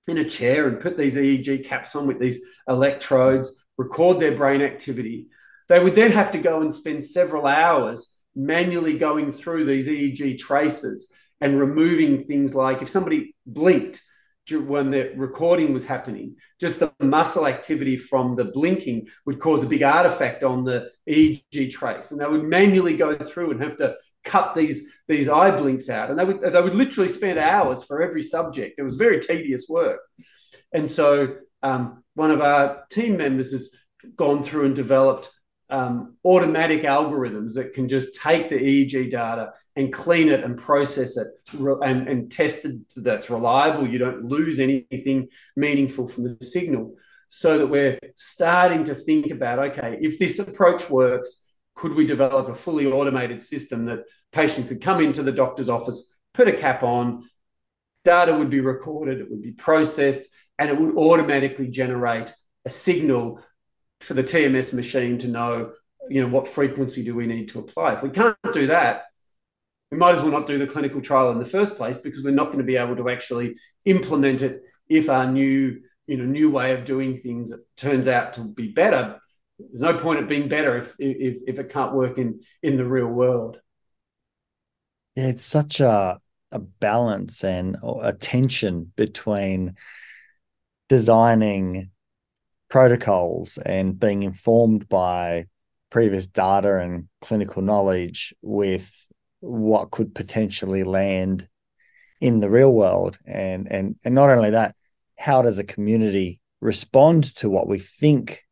[0.07, 4.61] in a chair and put these EEG caps on with these electrodes, record their brain
[4.61, 5.27] activity.
[5.67, 10.37] They would then have to go and spend several hours manually going through these EEG
[10.37, 14.01] traces and removing things like if somebody blinked
[14.51, 19.67] when the recording was happening, just the muscle activity from the blinking would cause a
[19.67, 22.11] big artifact on the EEG trace.
[22.11, 26.09] And they would manually go through and have to cut these, these eye blinks out.
[26.09, 28.75] And they would, they would literally spend hours for every subject.
[28.77, 29.99] It was very tedious work.
[30.73, 33.71] And so um, one of our team members has
[34.15, 35.29] gone through and developed
[35.69, 41.17] um, automatic algorithms that can just take the EEG data and clean it and process
[41.17, 43.87] it and, and test it that's reliable.
[43.87, 46.95] You don't lose anything meaningful from the signal.
[47.29, 51.43] So that we're starting to think about okay, if this approach works,
[51.75, 56.09] could we develop a fully automated system that patient could come into the doctor's office,
[56.33, 57.27] put a cap on,
[58.05, 60.23] data would be recorded, it would be processed,
[60.57, 62.33] and it would automatically generate
[62.65, 63.41] a signal
[64.01, 65.73] for the TMS machine to know,
[66.09, 67.93] you know, what frequency do we need to apply.
[67.93, 69.05] If we can't do that,
[69.91, 72.31] we might as well not do the clinical trial in the first place because we're
[72.31, 76.49] not going to be able to actually implement it if our new, you know, new
[76.49, 79.19] way of doing things turns out to be better.
[79.59, 82.85] There's no point of being better if if, if it can't work in in the
[82.85, 83.59] real world.
[85.15, 86.19] Yeah, it's such a
[86.51, 89.75] a balance and a tension between
[90.89, 91.91] designing
[92.69, 95.45] protocols and being informed by
[95.89, 98.91] previous data and clinical knowledge with
[99.39, 101.47] what could potentially land
[102.19, 103.17] in the real world.
[103.25, 104.75] And and and not only that
[105.17, 108.43] how does a community respond to what we think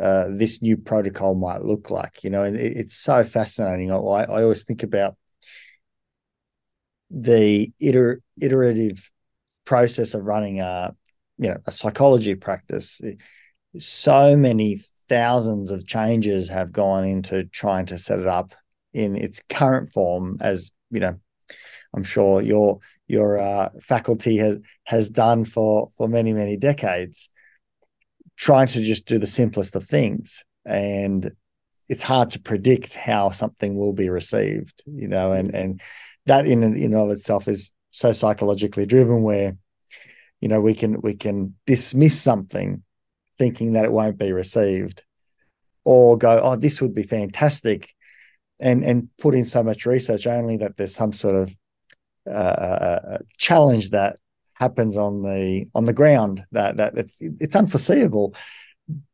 [0.00, 2.24] uh, this new protocol might look like?
[2.24, 3.92] You know it, it's so fascinating.
[3.92, 5.16] I, I always think about
[7.10, 9.10] the iter- iterative
[9.64, 10.94] process of running a
[11.40, 13.00] you know a psychology practice
[13.78, 18.52] so many thousands of changes have gone into trying to set it up
[18.92, 21.18] in its current form as you know
[21.94, 22.78] i'm sure your
[23.08, 27.28] your uh, faculty has has done for for many many decades
[28.40, 30.42] trying to just do the simplest of things.
[30.64, 31.32] And
[31.90, 35.80] it's hard to predict how something will be received you know and and
[36.26, 39.56] that in and in of itself is so psychologically driven where
[40.40, 42.82] you know we can we can dismiss something
[43.38, 45.04] thinking that it won't be received
[45.84, 47.94] or go oh this would be fantastic
[48.60, 51.54] and and put in so much research only that there's some sort of
[52.26, 54.16] uh, uh, uh, challenge that
[54.54, 58.34] happens on the on the ground that that it's it's unforeseeable.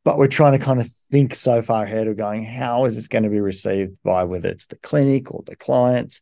[0.04, 3.08] But we're trying to kind of think so far ahead of going how is this
[3.08, 6.20] going to be received by whether it's the clinic or the clients?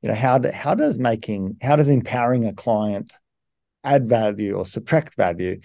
[0.00, 3.12] You know how do, how does making how does empowering a client
[3.84, 5.60] add value or subtract value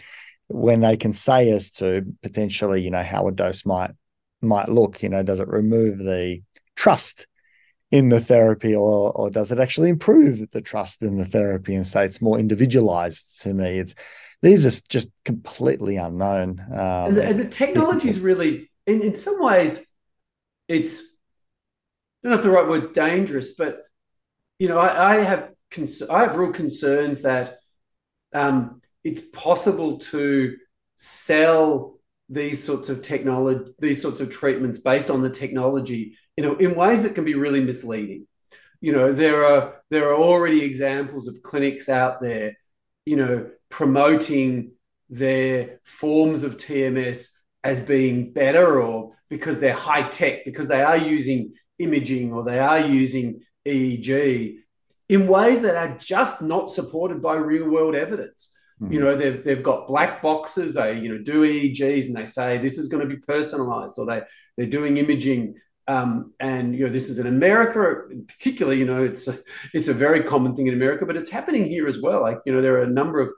[0.47, 3.91] when they can say as to potentially you know how a dose might
[4.41, 6.41] might look you know does it remove the
[6.75, 7.27] trust
[7.91, 11.87] in the therapy or or does it actually improve the trust in the therapy and
[11.87, 13.79] say it's more individualized to me?
[13.79, 13.95] It's
[14.41, 19.15] these are just completely unknown um, and, the, and, the, technology is really in, in
[19.15, 19.85] some ways
[20.67, 21.03] it's I
[22.23, 23.83] don't know if the right word's dangerous but
[24.59, 27.58] you know I, I have cons- I have real concerns that
[28.33, 30.55] um, it's possible to
[30.95, 31.95] sell
[32.31, 36.73] these sorts of technology these sorts of treatments based on the technology you know, in
[36.73, 38.25] ways that can be really misleading.
[38.79, 42.55] You know, there are there are already examples of clinics out there,
[43.03, 44.71] you know, promoting
[45.09, 47.27] their forms of TMS
[47.61, 52.59] as being better or because they're high tech, because they are using imaging or they
[52.59, 54.59] are using EEG
[55.09, 58.51] in ways that are just not supported by real world evidence.
[58.81, 58.93] Mm-hmm.
[58.93, 60.75] You know, they've they've got black boxes.
[60.75, 64.05] They you know do EEGs and they say this is going to be personalized, or
[64.05, 64.21] they
[64.55, 65.55] they're doing imaging
[65.89, 68.77] um, and you know, this is in America, particularly.
[68.77, 69.39] You know, it's a,
[69.73, 72.21] it's a very common thing in America, but it's happening here as well.
[72.21, 73.29] Like you know, there are a number of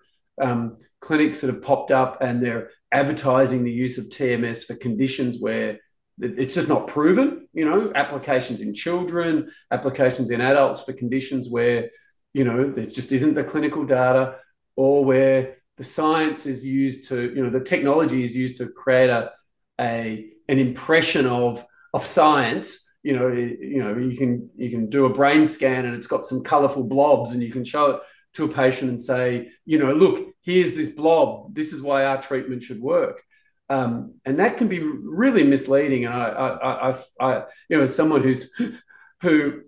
[0.42, 5.40] um, clinics that have popped up, and they're advertising the use of TMS for conditions
[5.40, 5.80] where
[6.20, 7.48] it's just not proven.
[7.54, 11.90] You know, applications in children, applications in adults for conditions where
[12.34, 14.36] you know there just isn't the clinical data,
[14.76, 19.10] or where the science is used to, you know, the technology is used to create
[19.10, 19.32] a,
[19.80, 25.06] a an impression of of science you know you know you can you can do
[25.06, 28.02] a brain scan and it's got some colorful blobs and you can show it
[28.34, 32.22] to a patient and say you know look here's this blob this is why our
[32.22, 33.24] treatment should work
[33.72, 36.06] um, and that can be really misleading.
[36.06, 38.52] And I, I, I, I you know as someone who's
[39.22, 39.62] who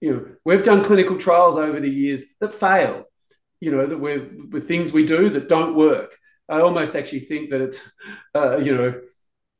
[0.00, 3.04] you know we've done clinical trials over the years that fail
[3.60, 6.16] you know that we're with things we do that don't work.
[6.48, 7.80] I almost actually think that it's
[8.34, 9.00] uh, you know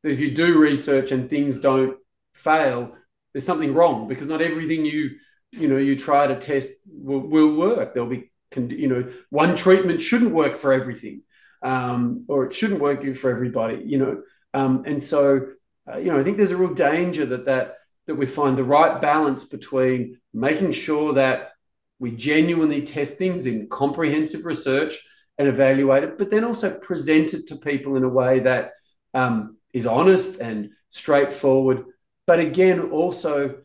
[0.03, 1.99] that if you do research and things don't
[2.32, 2.97] fail,
[3.32, 5.11] there's something wrong because not everything you
[5.53, 7.95] you know you try to test will, will work.
[7.95, 11.22] There'll be you know one treatment shouldn't work for everything,
[11.62, 13.82] um, or it shouldn't work good for everybody.
[13.84, 14.22] You know,
[14.54, 15.46] um, and so
[15.90, 18.64] uh, you know I think there's a real danger that that that we find the
[18.64, 21.52] right balance between making sure that
[21.98, 24.98] we genuinely test things in comprehensive research
[25.38, 28.72] and evaluate it, but then also present it to people in a way that
[29.14, 31.84] um, is honest and straightforward.
[32.26, 33.61] But again, also,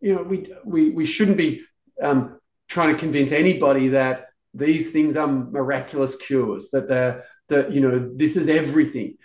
[0.00, 1.62] you know, we we we shouldn't be
[2.02, 2.38] um,
[2.68, 6.70] trying to convince anybody that these things are miraculous cures.
[6.70, 9.16] That they're that you know this is everything.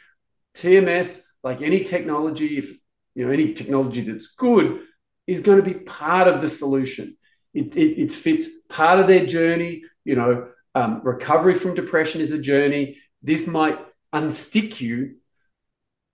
[0.55, 2.71] TMS, like any technology, if
[3.15, 4.81] you know any technology that's good,
[5.25, 7.17] is going to be part of the solution.
[7.53, 9.83] It, it, it fits part of their journey.
[10.05, 12.97] You know, um, recovery from depression is a journey.
[13.21, 13.79] This might
[14.13, 15.15] unstick you,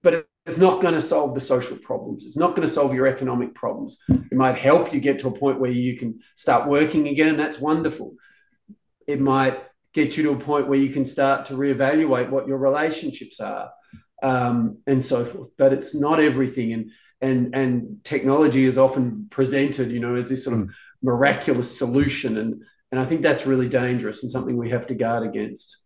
[0.01, 2.26] but it's not going to solve the social problems.
[2.26, 3.97] It's not going to solve your economic problems.
[4.09, 7.39] It might help you get to a point where you can start working again, and
[7.39, 8.16] that's wonderful.
[9.07, 9.61] It might
[9.93, 13.71] get you to a point where you can start to reevaluate what your relationships are,
[14.21, 15.49] um, and so forth.
[15.57, 20.43] But it's not everything, and and and technology is often presented, you know, as this
[20.43, 20.69] sort of
[21.01, 25.27] miraculous solution, and and I think that's really dangerous and something we have to guard
[25.27, 25.77] against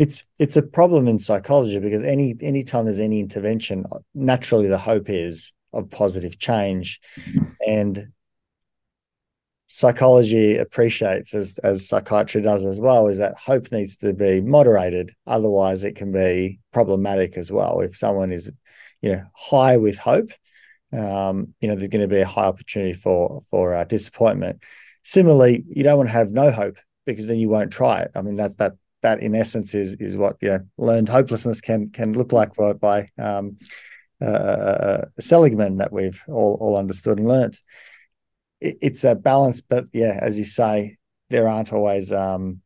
[0.00, 3.84] it's it's a problem in psychology because any anytime there's any intervention
[4.14, 6.98] naturally the hope is of positive change
[7.66, 8.10] and
[9.72, 15.14] psychology appreciates as as psychiatry does as well is that hope needs to be moderated.
[15.28, 17.80] Otherwise it can be problematic as well.
[17.80, 18.50] If someone is
[19.00, 20.30] you know high with hope
[20.92, 24.60] um, you know there's going to be a high opportunity for for uh, disappointment.
[25.04, 26.76] Similarly you don't want to have no hope
[27.06, 28.10] because then you won't try it.
[28.16, 28.72] I mean that that
[29.02, 33.08] that in essence is is what you know learned hopelessness can can look like by
[33.18, 33.56] um,
[34.20, 37.56] uh, uh, Seligman that we've all all understood and learned.
[38.60, 42.60] It, it's that balance, but yeah, as you say, there aren't always um,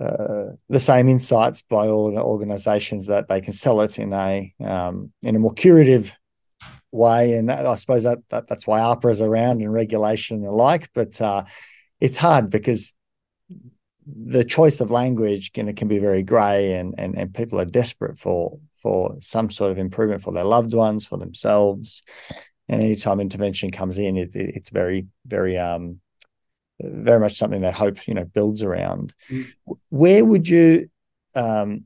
[0.00, 4.54] uh, the same insights by all the organisations that they can sell it in a
[4.64, 6.16] um, in a more curative
[6.92, 10.46] way, and that, I suppose that, that that's why AHPRA is around and regulation and
[10.46, 10.90] the like.
[10.94, 11.44] But uh,
[12.00, 12.94] it's hard because
[14.06, 18.18] the choice of language can can be very grey and and and people are desperate
[18.18, 22.02] for for some sort of improvement for their loved ones, for themselves.
[22.70, 26.00] And anytime intervention comes in, it, it, it's very, very, um,
[26.80, 29.12] very much something that hope you know builds around.
[29.28, 29.46] Mm.
[29.88, 30.88] Where would you,
[31.34, 31.84] um,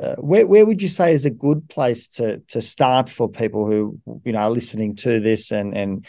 [0.00, 3.66] uh, where where would you say is a good place to to start for people
[3.66, 6.04] who you know are listening to this and and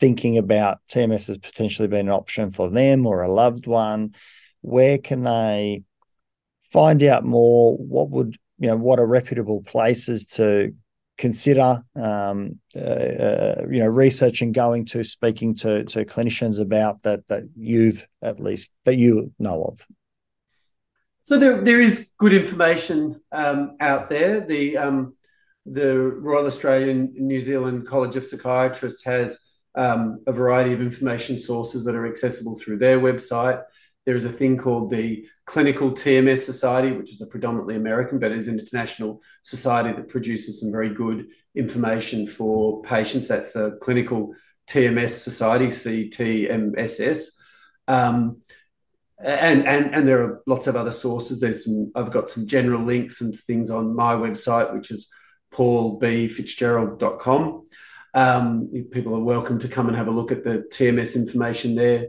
[0.00, 4.16] thinking about TMS as potentially being an option for them or a loved one?
[4.62, 5.84] Where can they
[6.72, 7.76] find out more?
[7.76, 8.76] What would you know?
[8.76, 10.74] What are reputable places to
[11.16, 11.82] consider?
[11.96, 17.44] Um, uh, uh, you know, researching, going to, speaking to to clinicians about that that
[17.56, 19.86] you've at least that you know of.
[21.22, 24.40] So there, there is good information um, out there.
[24.40, 25.14] The um,
[25.64, 29.38] the Royal Australian New Zealand College of Psychiatrists has
[29.74, 33.62] um, a variety of information sources that are accessible through their website.
[34.06, 38.32] There is a thing called the Clinical TMS Society, which is a predominantly American, but
[38.32, 43.28] is an international society that produces some very good information for patients.
[43.28, 44.34] That's the Clinical
[44.68, 47.28] TMS Society, CTMSS.
[47.88, 48.42] Um,
[49.18, 51.40] and, and and there are lots of other sources.
[51.40, 51.90] There's some.
[51.94, 55.08] I've got some general links and things on my website, which is
[55.54, 57.64] paulbfitzgerald.com.
[58.12, 62.08] Um, people are welcome to come and have a look at the TMS information there.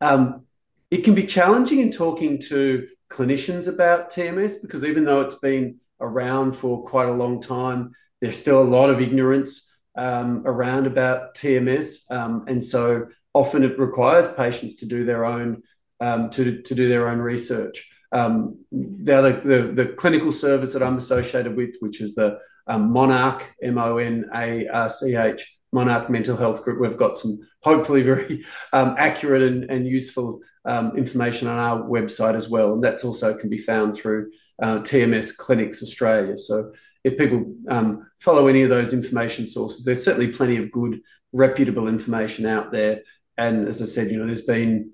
[0.00, 0.45] Um,
[0.90, 5.76] it can be challenging in talking to clinicians about TMS because even though it's been
[6.00, 11.34] around for quite a long time, there's still a lot of ignorance um, around about
[11.34, 15.62] TMS, um, and so often it requires patients to do their own
[16.00, 17.90] um, to, to do their own research.
[18.12, 22.92] Um, the other the, the clinical service that I'm associated with, which is the um,
[22.92, 26.80] Monarch, M O N A R C H, Monarch Mental Health Group.
[26.80, 32.34] We've got some hopefully very um, accurate and, and useful um, information on our website
[32.34, 32.72] as well.
[32.72, 34.30] And that's also can be found through
[34.62, 36.38] uh, TMS Clinics Australia.
[36.38, 36.72] So
[37.04, 41.00] if people um, follow any of those information sources, there's certainly plenty of good,
[41.34, 43.02] reputable information out there.
[43.36, 44.92] And as I said, you know, there's been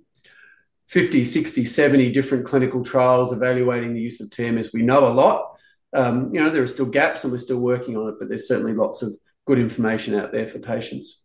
[0.88, 4.74] 50, 60, 70 different clinical trials evaluating the use of TMS.
[4.74, 5.52] We know a lot
[5.94, 8.48] um, you know, there are still gaps and we're still working on it, but there's
[8.48, 9.14] certainly lots of
[9.47, 11.23] good information out there for patients.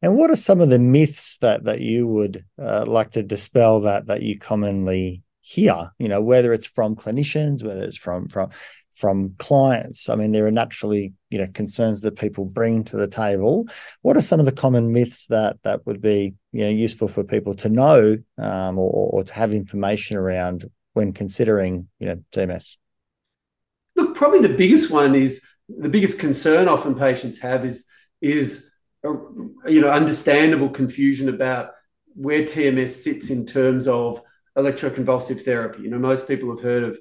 [0.00, 3.80] And what are some of the myths that that you would uh, like to dispel
[3.80, 5.90] that that you commonly hear?
[5.98, 8.50] You know, whether it's from clinicians, whether it's from from
[8.94, 10.08] from clients.
[10.08, 13.68] I mean, there are naturally you know concerns that people bring to the table.
[14.02, 17.24] What are some of the common myths that that would be you know useful for
[17.24, 22.76] people to know um, or, or to have information around when considering you know TMS?
[23.96, 27.86] Look, probably the biggest one is the biggest concern often patients have is
[28.20, 28.70] is
[29.04, 29.08] a,
[29.70, 31.70] you know understandable confusion about
[32.14, 34.20] where TMS sits in terms of
[34.56, 35.82] electroconvulsive therapy.
[35.82, 36.98] You know, most people have heard of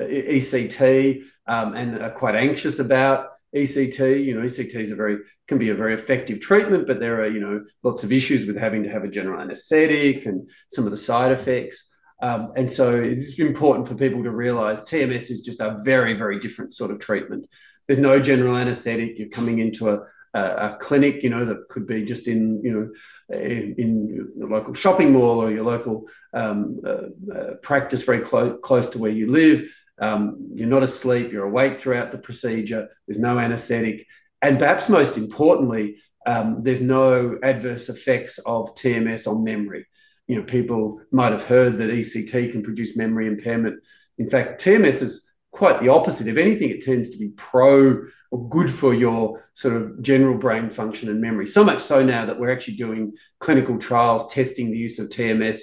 [0.00, 4.24] ECT um, and are quite anxious about ECT.
[4.24, 5.18] You know, ECT is a very
[5.48, 8.56] can be a very effective treatment, but there are you know lots of issues with
[8.56, 11.88] having to have a general anaesthetic and some of the side effects.
[12.22, 16.38] Um, and so it's important for people to realize TMS is just a very, very
[16.38, 17.46] different sort of treatment.
[17.86, 19.18] There's no general anesthetic.
[19.18, 20.02] You're coming into a,
[20.34, 24.46] a, a clinic, you know, that could be just in, you know, in, in the
[24.46, 29.10] local shopping mall or your local um, uh, uh, practice very clo- close to where
[29.10, 29.70] you live.
[30.00, 31.32] Um, you're not asleep.
[31.32, 32.88] You're awake throughout the procedure.
[33.06, 34.06] There's no anesthetic.
[34.40, 39.86] And perhaps most importantly, um, there's no adverse effects of TMS on memory
[40.26, 43.82] you know, people might have heard that ECT can produce memory impairment.
[44.18, 46.26] In fact, TMS is quite the opposite.
[46.26, 50.70] If anything, it tends to be pro or good for your sort of general brain
[50.70, 51.46] function and memory.
[51.46, 55.60] So much so now that we're actually doing clinical trials testing the use of TMS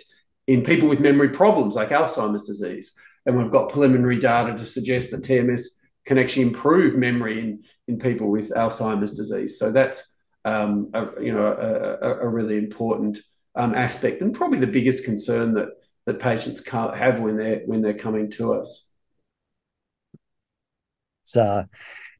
[0.48, 2.94] in people with memory problems like Alzheimer's disease.
[3.26, 5.64] And we've got preliminary data to suggest that TMS
[6.06, 9.60] can actually improve memory in, in people with Alzheimer's disease.
[9.60, 13.20] So that's um, a, you know a, a, really important
[13.56, 15.70] um, aspect, and probably the biggest concern that
[16.06, 18.89] that patients have when they're when they're coming to us.
[21.30, 21.66] It's uh,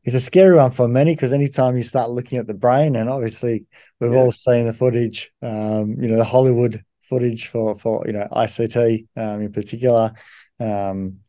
[0.04, 3.10] it's a scary one for many because anytime you start looking at the brain, and
[3.10, 3.66] obviously
[4.00, 4.20] we've yeah.
[4.20, 9.08] all seen the footage, um, you know, the Hollywood footage for for you know ICT
[9.18, 10.14] um, in particular.
[10.60, 11.22] Um,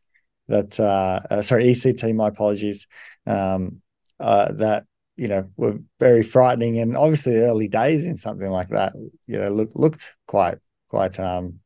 [0.47, 2.13] that uh, uh, sorry ECT.
[2.15, 2.85] My apologies.
[3.25, 3.81] Um,
[4.19, 4.83] uh, that
[5.17, 8.93] you know were very frightening and obviously early days in something like that
[9.25, 10.57] you know look, looked quite
[10.89, 11.59] quite um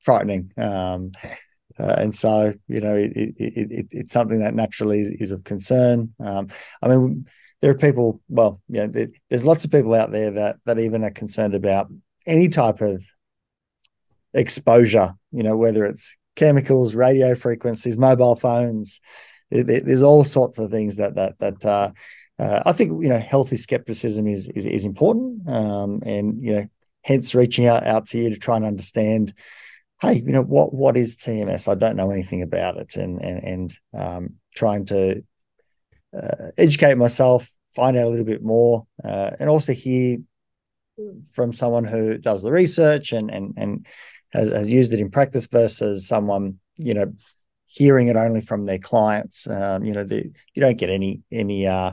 [0.00, 1.12] frightening um
[1.78, 5.44] uh, and so you know it, it, it, it's something that naturally is, is of
[5.44, 6.48] concern um
[6.82, 7.26] i mean
[7.60, 10.78] there are people well you know there, there's lots of people out there that that
[10.78, 11.88] even are concerned about
[12.26, 13.04] any type of
[14.34, 19.00] exposure you know whether it's chemicals radio frequencies mobile phones
[19.50, 21.90] there's all sorts of things that that that uh,
[22.38, 26.66] uh, I think you know healthy skepticism is is, is important, um, and you know
[27.02, 29.32] hence reaching out out to you to try and understand.
[30.00, 30.74] Hey, you know what?
[30.74, 31.68] What is TMS?
[31.68, 35.22] I don't know anything about it, and and and um, trying to
[36.16, 40.18] uh, educate myself, find out a little bit more, uh, and also hear
[41.32, 43.86] from someone who does the research and and and
[44.32, 47.12] has, has used it in practice versus someone you know
[47.66, 49.46] hearing it only from their clients.
[49.46, 51.92] Um, you know, the, you don't get any any uh,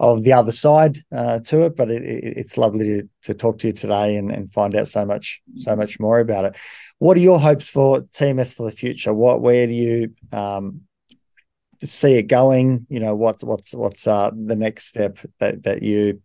[0.00, 3.58] of the other side uh, to it, but it, it, it's lovely to, to talk
[3.58, 6.56] to you today and, and find out so much so much more about it.
[6.98, 9.12] What are your hopes for TMS for the future?
[9.12, 10.82] What where do you um,
[11.82, 12.86] see it going?
[12.88, 16.22] You know, what's what's what's uh, the next step that that you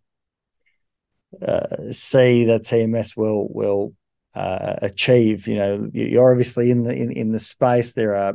[1.42, 3.94] uh, see that TMS will will
[4.34, 5.48] uh, achieve?
[5.48, 7.92] You know, you're obviously in the in, in the space.
[7.92, 8.34] There are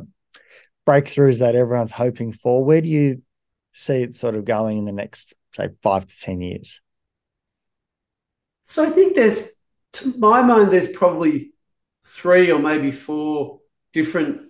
[0.86, 2.64] breakthroughs that everyone's hoping for.
[2.64, 3.22] Where do you
[3.72, 6.80] see it sort of going in the next, say, five to 10 years?
[8.64, 9.50] So I think there's,
[9.94, 11.52] to my mind, there's probably
[12.04, 13.60] three or maybe four
[13.92, 14.42] different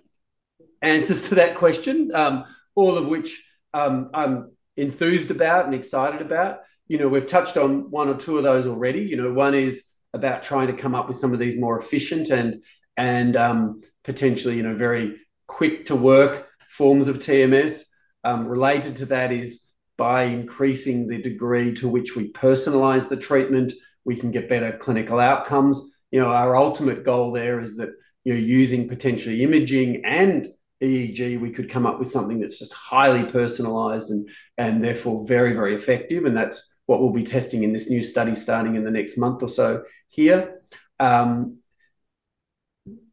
[0.81, 2.45] answers to that question, um,
[2.75, 3.43] all of which
[3.73, 6.59] um, I'm enthused about and excited about.
[6.87, 9.01] You know, we've touched on one or two of those already.
[9.01, 12.29] You know, one is about trying to come up with some of these more efficient
[12.29, 12.63] and
[12.97, 15.17] and um, potentially, you know, very
[15.47, 17.83] quick to work forms of TMS.
[18.23, 19.63] Um, related to that is
[19.97, 23.73] by increasing the degree to which we personalize the treatment,
[24.05, 25.93] we can get better clinical outcomes.
[26.11, 27.89] You know, our ultimate goal there is that
[28.23, 32.73] you know using potentially imaging and EEG, we could come up with something that's just
[32.73, 34.27] highly personalized and
[34.57, 36.25] and therefore very very effective.
[36.25, 39.43] And that's what we'll be testing in this new study starting in the next month
[39.43, 40.55] or so here.
[40.99, 41.59] Um,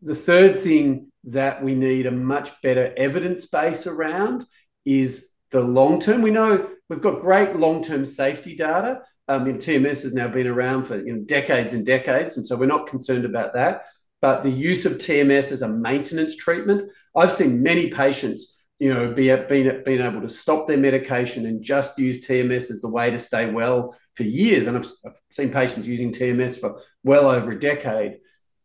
[0.03, 4.47] the third thing that we need a much better evidence base around
[4.89, 6.23] is the long term.
[6.23, 9.03] We know we've got great long term safety data.
[9.29, 12.67] Um, TMS has now been around for you know, decades and decades, and so we're
[12.67, 13.85] not concerned about that.
[14.21, 19.13] But the use of TMS as a maintenance treatment, I've seen many patients, you know,
[19.13, 23.11] be being being able to stop their medication and just use TMS as the way
[23.11, 24.67] to stay well for years.
[24.67, 28.19] And I've, I've seen patients using TMS for well over a decade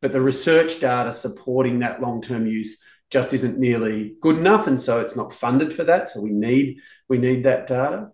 [0.04, 2.84] but the research data supporting that long term use
[3.14, 6.10] just isn't nearly good enough, and so it's not funded for that.
[6.10, 8.10] So we need we need that data.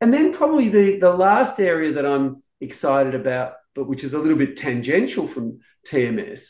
[0.00, 4.18] And then probably the the last area that I'm excited about, but which is a
[4.18, 6.48] little bit tangential from TMS,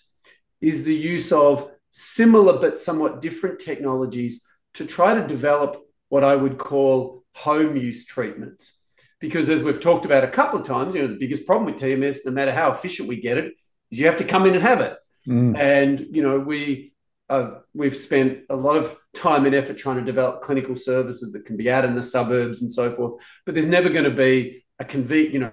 [0.63, 4.43] is the use of similar but somewhat different technologies
[4.75, 5.77] to try to develop
[6.09, 8.79] what I would call home use treatments.
[9.21, 11.83] Because as we've talked about a couple of times, you know, the biggest problem with
[11.83, 13.53] TMS, no matter how efficient we get it,
[13.91, 14.97] is you have to come in and have it.
[15.27, 15.59] Mm.
[15.59, 16.95] And you know, we
[17.29, 21.45] uh, we've spent a lot of time and effort trying to develop clinical services that
[21.45, 23.23] can be out in the suburbs and so forth.
[23.45, 25.53] But there's never going to be a conve- you know,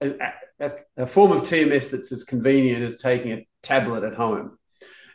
[0.00, 4.58] a, a, a, form of TMS that's as convenient as taking a tablet at home.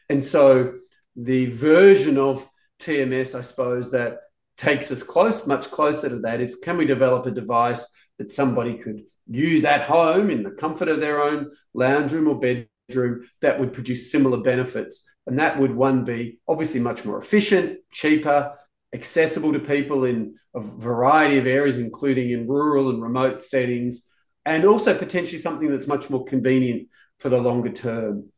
[0.10, 0.74] And so
[1.16, 2.48] the version of
[2.80, 4.20] TMS, I suppose, that
[4.58, 7.86] takes us close, much closer to that is can we develop a device
[8.18, 12.40] that somebody could use at home in the comfort of their own lounge room or
[12.40, 15.04] bedroom that would produce similar benefits.
[15.30, 18.58] And that would one be obviously much more efficient, cheaper,
[18.94, 24.02] accessible to people in a variety of areas, including in rural and remote settings,
[24.44, 26.88] and also potentially something that's much more convenient
[27.20, 28.30] for the longer term.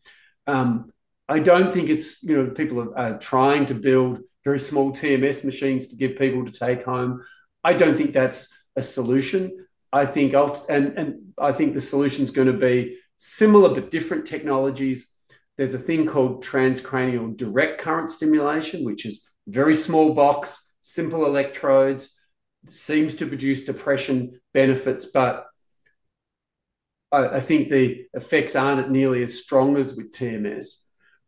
[0.47, 0.91] Um,
[1.30, 5.45] I don't think it's, you know, people are, are trying to build very small TMS
[5.45, 7.22] machines to give people to take home.
[7.63, 9.65] I don't think that's a solution.
[9.93, 14.26] I think, and, and I think the solution is going to be similar but different
[14.26, 15.07] technologies.
[15.61, 22.09] There's a thing called transcranial direct current stimulation, which is very small box, simple electrodes,
[22.67, 25.45] seems to produce depression benefits, but
[27.11, 30.77] I, I think the effects aren't nearly as strong as with TMS.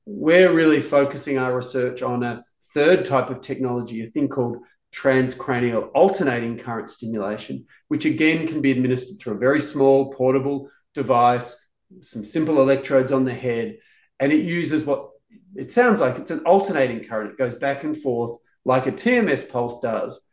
[0.07, 2.43] We're really focusing our research on a
[2.73, 4.57] third type of technology, a thing called
[4.91, 11.55] transcranial alternating current stimulation, which again can be administered through a very small portable device,
[12.01, 13.77] some simple electrodes on the head,
[14.23, 15.09] and it uses what
[15.53, 17.31] it sounds like it's an alternating current.
[17.31, 20.25] It goes back and forth like a TMS pulse does.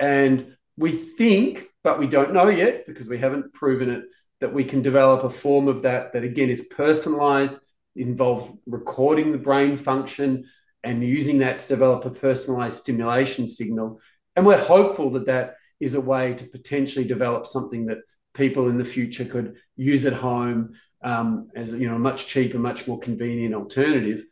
[0.00, 4.04] And we think, but we don't know yet because we haven't proven it,
[4.40, 7.58] that we can develop a form of that that again is personalized,
[7.94, 10.46] involves recording the brain function,
[10.82, 14.00] and using that to develop a personalized stimulation signal.
[14.34, 17.98] And we're hopeful that that is a way to potentially develop something that
[18.36, 22.58] people in the future could use at home um, as you know a much cheaper,
[22.58, 24.24] much more convenient alternative.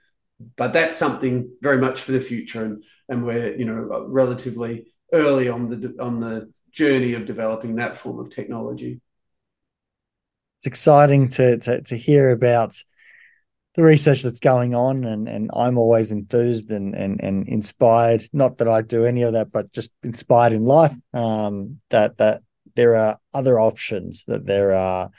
[0.57, 5.49] but that's something very much for the future, and and we're you know relatively early
[5.49, 9.01] on the on the journey of developing that form of technology.
[10.59, 12.75] It's exciting to to, to hear about
[13.75, 18.59] the research that's going on and and I'm always enthused and and and inspired not
[18.59, 22.43] that I do any of that but just inspired in life um, that that
[22.77, 25.11] there are other options that there are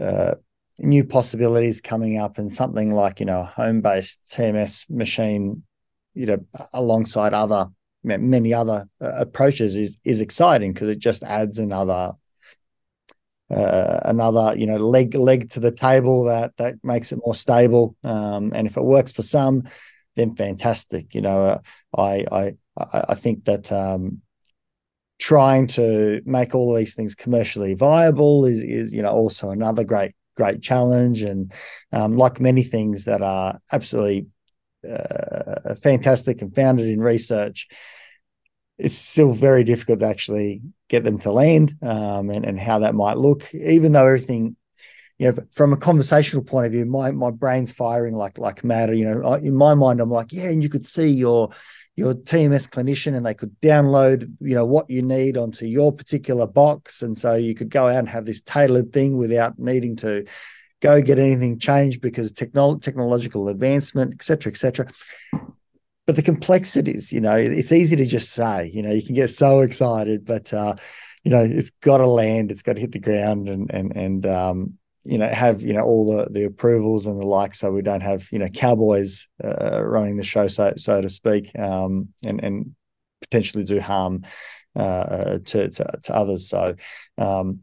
[0.00, 0.34] uh,
[0.78, 5.62] new possibilities coming up and something like you know a home-based TMS machine
[6.14, 6.38] you know
[6.72, 7.66] alongside other
[8.02, 12.12] many other uh, approaches is is exciting because it just adds another
[13.50, 17.96] uh, another you know leg leg to the table that that makes it more stable.
[18.04, 19.64] Um, and if it works for some,
[20.16, 21.14] then fantastic.
[21.14, 21.58] You know, uh,
[21.96, 22.54] I I
[23.08, 24.22] I think that um,
[25.20, 30.14] trying to make all these things commercially viable is is you know also another great
[30.36, 31.22] great challenge.
[31.22, 31.52] And
[31.92, 34.26] um, like many things that are absolutely
[34.88, 37.68] uh, fantastic and founded in research
[38.80, 42.94] it's still very difficult to actually get them to land um, and, and how that
[42.94, 44.56] might look, even though everything,
[45.18, 48.96] you know, from a conversational point of view, my, my brain's firing like, like mad.
[48.96, 51.50] You know, in my mind, I'm like, yeah, and you could see your,
[51.96, 56.46] your TMS clinician and they could download, you know, what you need onto your particular
[56.46, 57.02] box.
[57.02, 60.24] And so you could go out and have this tailored thing without needing to
[60.80, 64.86] go get anything changed because technolo- technological advancement, et cetera, et cetera
[66.10, 69.30] but the complexities, you know, it's easy to just say, you know, you can get
[69.30, 70.74] so excited, but uh,
[71.22, 74.26] you know, it's got to land, it's got to hit the ground, and and and
[74.26, 77.82] um, you know, have you know all the the approvals and the like, so we
[77.82, 82.42] don't have you know cowboys uh, running the show, so so to speak, um, and
[82.42, 82.74] and
[83.20, 84.24] potentially do harm
[84.76, 86.48] uh, to, to to others.
[86.48, 86.74] So.
[87.18, 87.60] Um,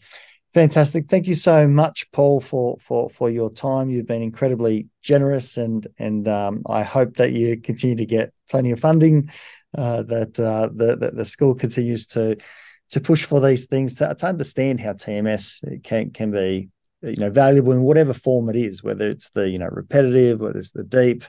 [0.54, 1.08] Fantastic.
[1.08, 3.92] Thank you so much, Paul, for for for your time.
[3.92, 8.72] You've been incredibly generous, and and um, I hope that you continue to get plenty
[8.72, 9.30] of funding.
[9.78, 12.38] Uh, that uh, the, the, the school continues to
[12.90, 16.70] to push for these things to, to understand how TMS can can be
[17.02, 20.58] you know valuable in whatever form it is, whether it's the you know repetitive, whether
[20.58, 21.24] it's the deep,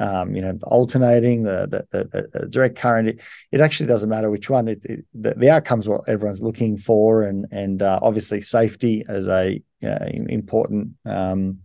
[0.00, 3.08] um, you know, the alternating, the, the, the, the direct current.
[3.08, 3.20] It,
[3.52, 4.66] it, actually doesn't matter which one.
[4.66, 9.26] It, it, the, the outcomes what everyone's looking for, and and uh, obviously safety as
[9.26, 11.58] a you know, important um,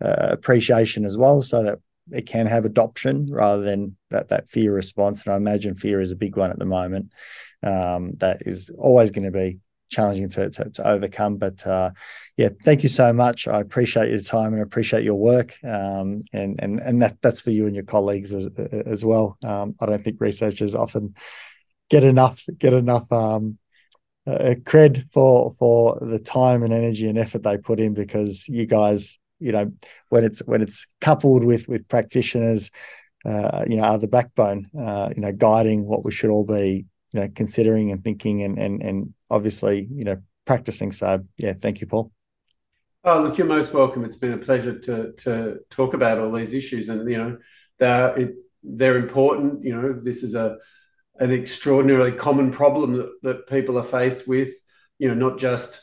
[0.00, 1.80] uh, appreciation as well, so that
[2.12, 5.24] it can have adoption rather than that that fear response.
[5.24, 7.12] And I imagine fear is a big one at the moment.
[7.64, 9.58] Um, that is always going to be
[9.92, 11.36] challenging to, to, to overcome.
[11.36, 11.90] But uh,
[12.36, 13.46] yeah, thank you so much.
[13.46, 15.54] I appreciate your time and appreciate your work.
[15.62, 19.36] Um, and and and that that's for you and your colleagues as as well.
[19.44, 21.14] Um, I don't think researchers often
[21.90, 23.58] get enough get enough um,
[24.26, 28.66] uh, cred for for the time and energy and effort they put in because you
[28.66, 29.70] guys, you know,
[30.08, 32.70] when it's when it's coupled with with practitioners.
[33.24, 36.84] Uh, you know, are the backbone, uh, you know, guiding what we should all be
[37.12, 40.92] you know considering and thinking and and and obviously you know practicing.
[40.92, 42.12] So yeah thank you paul.
[43.04, 44.04] Oh look you're most welcome.
[44.04, 46.88] It's been a pleasure to to talk about all these issues.
[46.88, 47.38] And you know
[47.78, 49.64] they're it, they're important.
[49.64, 50.58] You know this is a
[51.18, 54.50] an extraordinarily common problem that, that people are faced with
[54.98, 55.80] you know not just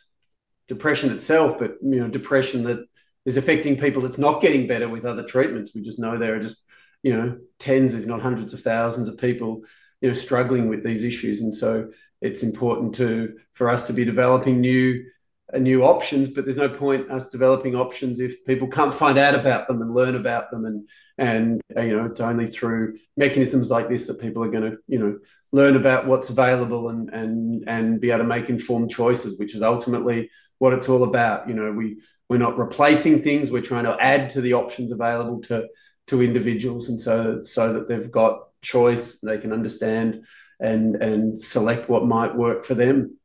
[0.68, 2.80] depression itself but you know depression that
[3.26, 5.74] is affecting people that's not getting better with other treatments.
[5.74, 6.64] We just know there are just
[7.04, 9.64] you know tens if not hundreds of thousands of people
[10.02, 11.42] you know struggling with these issues.
[11.42, 15.04] And so it's important to for us to be developing new
[15.54, 19.36] uh, new options but there's no point us developing options if people can't find out
[19.36, 20.88] about them and learn about them and
[21.18, 24.78] and uh, you know it's only through mechanisms like this that people are going to
[24.88, 25.18] you know
[25.52, 29.64] learn about what's available and and and be able to make informed choices which is
[29.64, 30.30] ultimately
[30.60, 31.48] what it's all about.
[31.48, 35.42] You know we we're not replacing things we're trying to add to the options available
[35.44, 35.68] to
[36.08, 40.26] to individuals and so so that they've got choice they can understand
[40.60, 43.18] and and select what might work for them.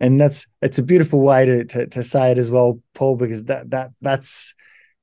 [0.00, 3.44] And that's it's a beautiful way to, to to say it as well paul because
[3.44, 4.54] that that that's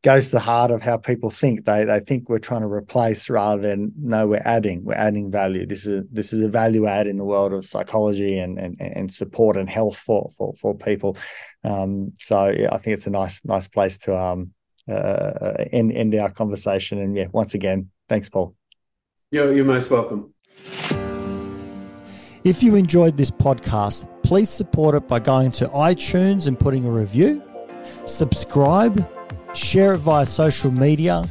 [0.03, 1.65] goes to the heart of how people think.
[1.65, 5.65] They they think we're trying to replace rather than no we're adding we're adding value.
[5.65, 9.11] This is this is a value add in the world of psychology and and, and
[9.11, 11.17] support and health for for, for people.
[11.63, 14.53] Um, so yeah, i think it's a nice nice place to um
[14.89, 16.99] uh, end end our conversation.
[16.99, 18.60] And yeah once again Thanks, Paul.
[19.33, 20.33] You're, you're most welcome.
[22.43, 26.91] If you enjoyed this podcast, please support it by going to iTunes and putting a
[26.91, 27.41] review,
[28.05, 29.07] subscribe,
[29.55, 31.23] share it via social media,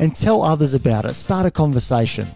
[0.00, 1.14] and tell others about it.
[1.14, 2.26] Start a conversation.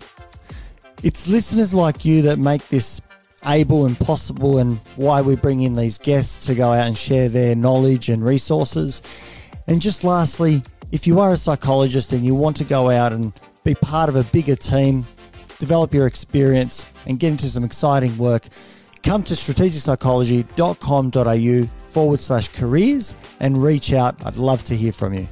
[1.02, 3.00] It's listeners like you that make this
[3.44, 7.28] able and possible, and why we bring in these guests to go out and share
[7.28, 9.02] their knowledge and resources.
[9.66, 13.32] And just lastly, If you are a psychologist and you want to go out and
[13.66, 15.04] be part of a bigger team,
[15.58, 18.46] develop your experience, and get into some exciting work,
[19.02, 24.24] come to strategicpsychology.com.au forward slash careers and reach out.
[24.24, 25.28] I'd love to hear from you.